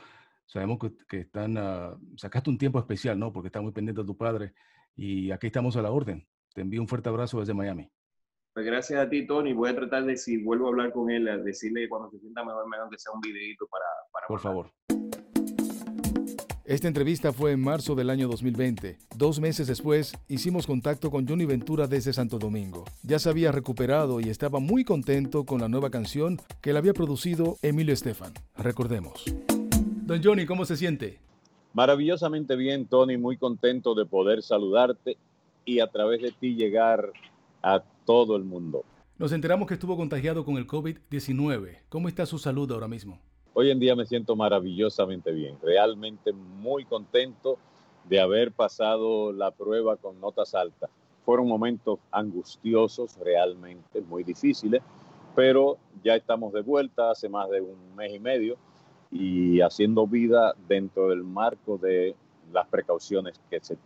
Sabemos 0.45 0.79
que, 1.09 1.21
están, 1.21 1.57
uh, 1.57 2.01
sacaste 2.17 2.51
un 2.51 2.59
tiempo 2.59 2.81
especial, 2.81 3.17
¿no? 3.17 3.33
Porque 3.33 3.47
está 3.47 3.61
muy 3.61 3.71
pendiente 3.71 4.01
de 4.01 4.07
tu 4.07 4.17
padre 4.17 4.55
y 4.97 5.31
aquí 5.31 5.47
estamos 5.47 5.77
a 5.77 5.83
la 5.83 5.93
orden. 5.93 6.27
Te 6.55 6.61
envío 6.61 6.81
un 6.81 6.89
fuerte 6.89 7.09
abrazo 7.09 7.41
desde 7.41 7.55
Miami. 7.55 7.89
Pues 8.53 8.67
gracias 8.67 9.01
a 9.01 9.09
ti, 9.09 9.27
Tony. 9.27 9.55
Voy 9.55 9.71
a 9.71 9.75
tratar 9.75 10.05
de, 10.05 10.17
si 10.17 10.37
vuelvo 10.43 10.67
a 10.67 10.69
hablar 10.69 10.93
con 10.93 11.11
él, 11.11 11.27
a 11.29 11.39
decirle 11.39 11.89
cuando 11.89 12.11
se 12.11 12.19
sienta 12.19 12.45
mejor, 12.45 12.69
mejor 12.69 12.91
que 12.91 12.99
sea 12.99 13.13
un 13.13 13.21
videito 13.21 13.67
para... 13.67 13.85
para 14.13 14.27
Por 14.27 14.41
favor. 14.41 14.71
Esta 16.65 16.87
entrevista 16.87 17.33
fue 17.33 17.53
en 17.53 17.61
marzo 17.61 17.95
del 17.95 18.09
año 18.09 18.29
2020. 18.29 18.99
Dos 19.17 19.41
meses 19.41 19.67
después, 19.67 20.15
hicimos 20.29 20.67
contacto 20.67 21.11
con 21.11 21.27
Johnny 21.27 21.45
Ventura 21.45 21.87
desde 21.87 22.13
Santo 22.13 22.39
Domingo. 22.39 22.85
Ya 23.03 23.19
se 23.19 23.31
había 23.31 23.53
recuperado 23.53 24.21
y 24.21 24.29
estaba 24.29 24.61
muy 24.61 24.85
contento 24.85 25.45
con 25.45 25.61
la 25.61 25.69
nueva 25.69 25.91
canción 25.91 26.39
que 26.61 26.73
le 26.73 26.79
había 26.79 26.93
producido 26.93 27.57
Emilio 27.63 27.95
Estefan. 27.95 28.33
Recordemos. 28.57 29.25
Don 30.05 30.23
Johnny, 30.23 30.47
¿cómo 30.47 30.65
se 30.65 30.77
siente? 30.77 31.19
Maravillosamente 31.73 32.55
bien, 32.55 32.87
Tony. 32.87 33.17
Muy 33.17 33.39
contento 33.39 33.95
de 33.95 34.05
poder 34.07 34.43
saludarte 34.43 35.17
y 35.65 35.81
a 35.81 35.87
través 35.87 36.23
de 36.23 36.33
ti 36.33 36.55
llegar 36.55 37.13
a 37.63 37.83
todo 38.05 38.37
el 38.37 38.45
mundo. 38.45 38.85
Nos 39.19 39.33
enteramos 39.33 39.69
que 39.69 39.75
estuvo 39.75 39.97
contagiado 39.97 40.45
con 40.45 40.57
el 40.57 40.67
COVID-19. 40.67 41.79
¿Cómo 41.89 42.09
está 42.09 42.27
su 42.27 42.39
salud 42.39 42.71
ahora 42.73 42.89
mismo? 42.89 43.21
Hoy 43.55 43.71
en 43.71 43.79
día 43.79 43.95
me 43.95 44.07
siento 44.07 44.35
maravillosamente 44.35 45.31
bien, 45.31 45.57
realmente 45.63 46.33
muy 46.33 46.85
contento 46.87 47.59
de 48.09 48.19
haber 48.19 48.51
pasado 48.51 49.33
la 49.33 49.51
prueba 49.51 49.97
con 49.97 50.21
notas 50.21 50.55
altas. 50.55 50.91
Fueron 51.25 51.47
momentos 51.47 51.99
angustiosos, 52.11 53.17
realmente 53.19 54.01
muy 54.01 54.25
difíciles, 54.25 54.83
pero 55.37 55.79
ya 56.03 56.17
estamos 56.17 56.53
de 56.53 56.63
vuelta 56.63 57.11
hace 57.11 57.29
más 57.29 57.49
de 57.51 57.61
un 57.61 57.95
mes 57.95 58.13
y 58.15 58.19
medio 58.19 58.57
y 59.11 59.61
haciendo 59.61 60.07
vida 60.07 60.55
dentro 60.67 61.11
del 61.11 61.23
marco 61.23 61.79
de 61.79 62.17
las 62.53 62.67
precauciones 62.69 63.41
que 63.51 63.61
se 63.61 63.77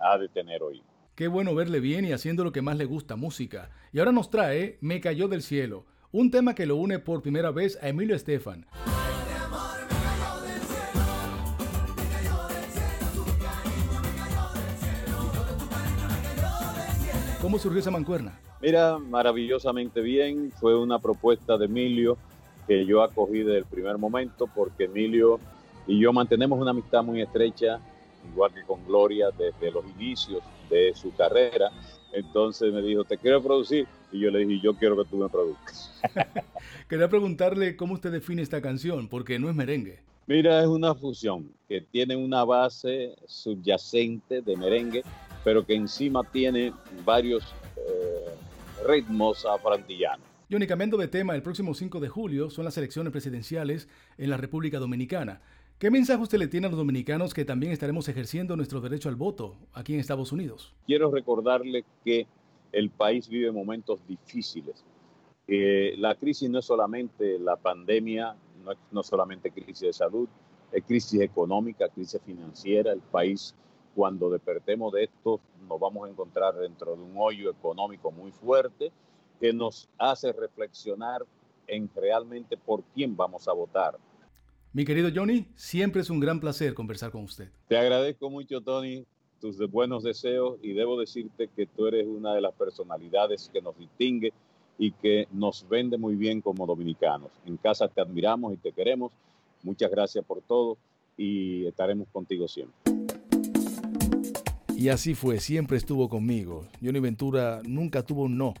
ha 0.00 0.18
de 0.18 0.28
tener 0.28 0.62
hoy. 0.62 0.82
Qué 1.20 1.28
bueno 1.28 1.54
verle 1.54 1.80
bien 1.80 2.06
y 2.06 2.12
haciendo 2.12 2.44
lo 2.44 2.50
que 2.50 2.62
más 2.62 2.78
le 2.78 2.86
gusta, 2.86 3.14
música. 3.14 3.68
Y 3.92 3.98
ahora 3.98 4.10
nos 4.10 4.30
trae 4.30 4.78
Me 4.80 5.02
cayó 5.02 5.28
del 5.28 5.42
cielo, 5.42 5.84
un 6.12 6.30
tema 6.30 6.54
que 6.54 6.64
lo 6.64 6.76
une 6.76 6.98
por 6.98 7.20
primera 7.20 7.50
vez 7.50 7.78
a 7.82 7.88
Emilio 7.88 8.16
Estefan. 8.16 8.64
¿Cómo 17.42 17.58
surgió 17.58 17.80
esa 17.80 17.90
mancuerna? 17.90 18.40
Mira, 18.62 18.96
maravillosamente 18.96 20.00
bien. 20.00 20.50
Fue 20.58 20.74
una 20.74 21.00
propuesta 21.00 21.58
de 21.58 21.66
Emilio 21.66 22.16
que 22.66 22.86
yo 22.86 23.02
acogí 23.02 23.40
desde 23.40 23.58
el 23.58 23.66
primer 23.66 23.98
momento 23.98 24.46
porque 24.46 24.84
Emilio 24.84 25.38
y 25.86 26.00
yo 26.00 26.14
mantenemos 26.14 26.58
una 26.58 26.70
amistad 26.70 27.04
muy 27.04 27.20
estrecha, 27.20 27.78
igual 28.32 28.52
que 28.52 28.62
con 28.62 28.84
Gloria 28.86 29.30
desde 29.30 29.70
los 29.70 29.84
inicios 29.96 30.42
de 30.68 30.92
su 30.94 31.14
carrera. 31.14 31.70
Entonces 32.12 32.72
me 32.72 32.82
dijo, 32.82 33.04
te 33.04 33.16
quiero 33.18 33.42
producir. 33.42 33.86
Y 34.12 34.20
yo 34.20 34.30
le 34.30 34.40
dije, 34.40 34.60
yo 34.62 34.74
quiero 34.74 34.96
que 34.96 35.08
tú 35.08 35.16
me 35.16 35.28
produzcas. 35.28 36.00
Quería 36.88 37.08
preguntarle 37.08 37.76
cómo 37.76 37.94
usted 37.94 38.10
define 38.10 38.42
esta 38.42 38.60
canción, 38.60 39.08
porque 39.08 39.38
no 39.38 39.48
es 39.48 39.54
merengue. 39.54 40.00
Mira, 40.26 40.60
es 40.60 40.66
una 40.66 40.94
fusión 40.94 41.50
que 41.68 41.80
tiene 41.80 42.16
una 42.16 42.44
base 42.44 43.16
subyacente 43.26 44.42
de 44.42 44.56
merengue, 44.56 45.02
pero 45.44 45.64
que 45.64 45.74
encima 45.74 46.22
tiene 46.24 46.72
varios 47.04 47.44
eh, 47.76 48.86
ritmos 48.86 49.44
afrantillanos. 49.44 50.26
Y 50.48 50.56
únicamente 50.56 50.96
de 50.96 51.06
tema, 51.06 51.36
el 51.36 51.42
próximo 51.42 51.74
5 51.74 52.00
de 52.00 52.08
julio 52.08 52.50
son 52.50 52.64
las 52.64 52.76
elecciones 52.76 53.12
presidenciales 53.12 53.88
en 54.18 54.30
la 54.30 54.36
República 54.36 54.80
Dominicana. 54.80 55.40
¿Qué 55.80 55.90
mensaje 55.90 56.22
usted 56.22 56.36
le 56.36 56.46
tiene 56.46 56.66
a 56.66 56.70
los 56.70 56.78
dominicanos 56.78 57.32
que 57.32 57.46
también 57.46 57.72
estaremos 57.72 58.06
ejerciendo 58.06 58.54
nuestro 58.54 58.82
derecho 58.82 59.08
al 59.08 59.16
voto 59.16 59.56
aquí 59.72 59.94
en 59.94 60.00
Estados 60.00 60.30
Unidos? 60.30 60.74
Quiero 60.86 61.10
recordarle 61.10 61.86
que 62.04 62.26
el 62.70 62.90
país 62.90 63.30
vive 63.30 63.50
momentos 63.50 63.98
difíciles. 64.06 64.84
la 65.46 66.14
crisis 66.16 66.50
no 66.50 66.58
es 66.58 66.66
solamente 66.66 67.38
la 67.38 67.56
pandemia, 67.56 68.36
no 68.62 68.72
es 68.72 68.78
no 68.90 69.02
solamente 69.02 69.50
crisis 69.52 69.80
de 69.80 69.92
salud, 69.94 70.28
es 70.70 70.84
crisis 70.84 71.22
económica, 71.22 71.88
crisis 71.88 72.20
financiera. 72.26 72.92
El 72.92 73.00
país, 73.00 73.54
cuando 73.94 74.28
despertemos 74.28 74.92
de 74.92 75.04
esto, 75.04 75.40
nos 75.66 75.80
vamos 75.80 76.06
a 76.06 76.10
encontrar 76.10 76.56
dentro 76.56 76.94
de 76.94 77.02
un 77.02 77.14
hoyo 77.16 77.50
económico 77.50 78.10
muy 78.10 78.32
fuerte 78.32 78.92
que 79.40 79.54
nos 79.54 79.88
hace 79.96 80.30
reflexionar 80.34 81.24
en 81.66 81.88
realmente 81.96 82.58
por 82.58 82.82
quién 82.92 83.16
vamos 83.16 83.48
a 83.48 83.54
votar 83.54 83.96
mi 84.72 84.84
querido 84.84 85.10
Johnny, 85.14 85.46
siempre 85.56 86.00
es 86.02 86.10
un 86.10 86.20
gran 86.20 86.38
placer 86.38 86.74
conversar 86.74 87.10
con 87.10 87.24
usted. 87.24 87.50
Te 87.68 87.76
agradezco 87.76 88.30
mucho, 88.30 88.60
Tony, 88.60 89.04
tus 89.40 89.58
buenos 89.70 90.04
deseos 90.04 90.58
y 90.62 90.72
debo 90.72 90.98
decirte 90.98 91.48
que 91.54 91.66
tú 91.66 91.86
eres 91.86 92.06
una 92.06 92.34
de 92.34 92.40
las 92.40 92.54
personalidades 92.54 93.50
que 93.52 93.60
nos 93.60 93.76
distingue 93.76 94.32
y 94.78 94.92
que 94.92 95.26
nos 95.32 95.68
vende 95.68 95.98
muy 95.98 96.14
bien 96.14 96.40
como 96.40 96.66
dominicanos. 96.66 97.30
En 97.46 97.56
casa 97.56 97.88
te 97.88 98.00
admiramos 98.00 98.54
y 98.54 98.56
te 98.58 98.72
queremos. 98.72 99.12
Muchas 99.62 99.90
gracias 99.90 100.24
por 100.24 100.40
todo 100.40 100.78
y 101.16 101.66
estaremos 101.66 102.08
contigo 102.08 102.46
siempre. 102.48 102.74
Y 104.76 104.88
así 104.88 105.14
fue, 105.14 105.40
siempre 105.40 105.76
estuvo 105.76 106.08
conmigo. 106.08 106.66
Johnny 106.82 107.00
Ventura 107.00 107.60
nunca 107.66 108.02
tuvo 108.02 108.22
un 108.22 108.38
no 108.38 108.54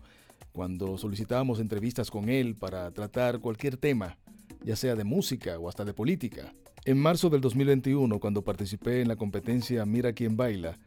cuando 0.52 0.98
solicitábamos 0.98 1.60
entrevistas 1.60 2.10
con 2.10 2.28
él 2.28 2.56
para 2.56 2.90
tratar 2.90 3.40
cualquier 3.40 3.76
tema 3.76 4.18
ya 4.62 4.76
sea 4.76 4.94
de 4.94 5.04
música 5.04 5.58
o 5.58 5.68
hasta 5.68 5.84
de 5.84 5.94
política. 5.94 6.52
En 6.84 6.98
marzo 6.98 7.28
del 7.28 7.40
2021, 7.40 8.18
cuando 8.20 8.42
participé 8.42 9.02
en 9.02 9.08
la 9.08 9.16
competencia 9.16 9.84
Mira 9.84 10.12
quién 10.12 10.36
baila, 10.36 10.78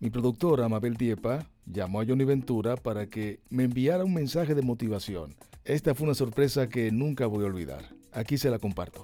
mi 0.00 0.10
productora 0.10 0.68
Mabel 0.68 0.96
Diepa 0.96 1.46
llamó 1.66 2.00
a 2.00 2.06
Johnny 2.06 2.24
Ventura 2.24 2.76
para 2.76 3.06
que 3.06 3.40
me 3.50 3.64
enviara 3.64 4.04
un 4.04 4.14
mensaje 4.14 4.54
de 4.54 4.62
motivación. 4.62 5.36
Esta 5.64 5.94
fue 5.94 6.06
una 6.06 6.14
sorpresa 6.14 6.68
que 6.68 6.90
nunca 6.90 7.26
voy 7.26 7.44
a 7.44 7.46
olvidar. 7.46 7.84
Aquí 8.12 8.36
se 8.38 8.50
la 8.50 8.58
comparto. 8.58 9.02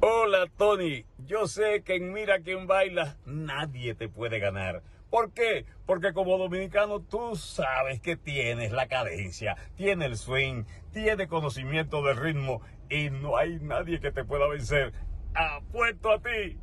Hola 0.00 0.46
Tony, 0.56 1.04
yo 1.26 1.46
sé 1.46 1.82
que 1.84 1.96
en 1.96 2.12
Mira 2.12 2.40
quién 2.40 2.66
baila 2.66 3.16
nadie 3.26 3.94
te 3.94 4.08
puede 4.08 4.38
ganar. 4.38 4.82
¿Por 5.14 5.30
qué? 5.30 5.64
Porque 5.86 6.12
como 6.12 6.36
dominicano 6.38 6.98
tú 6.98 7.36
sabes 7.36 8.00
que 8.00 8.16
tienes 8.16 8.72
la 8.72 8.88
cadencia, 8.88 9.56
tienes 9.76 10.08
el 10.08 10.16
swing, 10.16 10.64
tienes 10.92 11.28
conocimiento 11.28 12.02
del 12.02 12.16
ritmo 12.16 12.62
y 12.90 13.10
no 13.10 13.36
hay 13.36 13.60
nadie 13.60 14.00
que 14.00 14.10
te 14.10 14.24
pueda 14.24 14.48
vencer. 14.48 14.92
Apuesto 15.32 16.10
a 16.10 16.18
ti. 16.18 16.58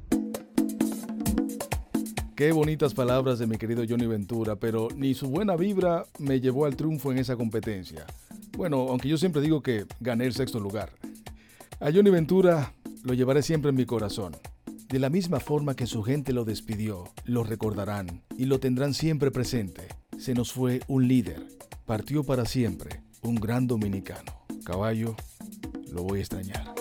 Qué 2.36 2.52
bonitas 2.52 2.94
palabras 2.94 3.40
de 3.40 3.48
mi 3.48 3.58
querido 3.58 3.86
Johnny 3.88 4.08
Ventura, 4.08 4.58
pero 4.58 4.90
ni 4.98 5.14
su 5.14 5.30
buena 5.30 5.56
vibra 5.56 6.04
me 6.20 6.42
llevó 6.42 6.66
al 6.66 6.76
triunfo 6.76 7.14
en 7.14 7.20
esa 7.20 7.38
competencia. 7.38 8.06
Bueno, 8.58 8.86
aunque 8.90 9.08
yo 9.08 9.18
siempre 9.18 9.42
digo 9.42 9.64
que 9.64 9.86
gané 10.02 10.26
el 10.26 10.34
sexto 10.34 10.60
lugar. 10.60 10.90
A 11.80 11.90
Johnny 11.90 12.10
Ventura 12.10 12.74
lo 13.06 13.14
llevaré 13.14 13.44
siempre 13.44 13.70
en 13.70 13.78
mi 13.78 13.86
corazón. 13.86 14.34
De 14.92 15.00
la 15.00 15.10
misma 15.10 15.40
forma 15.40 15.74
que 15.74 15.88
su 15.88 16.04
gente 16.04 16.34
lo 16.34 16.44
despidió, 16.44 17.06
lo 17.24 17.46
recordarán 17.46 18.24
y 18.38 18.44
lo 18.44 18.60
tendrán 18.60 18.94
siempre 18.94 19.32
presente. 19.32 19.88
Se 20.18 20.34
nos 20.34 20.52
fue 20.52 20.82
un 20.90 21.08
líder, 21.08 21.42
partió 21.86 22.26
para 22.26 22.44
siempre, 22.44 23.02
un 23.22 23.36
gran 23.36 23.68
dominicano. 23.68 24.34
Caballo, 24.66 25.16
lo 25.94 26.04
voy 26.04 26.20
a 26.20 26.24
extrañar. 26.24 26.81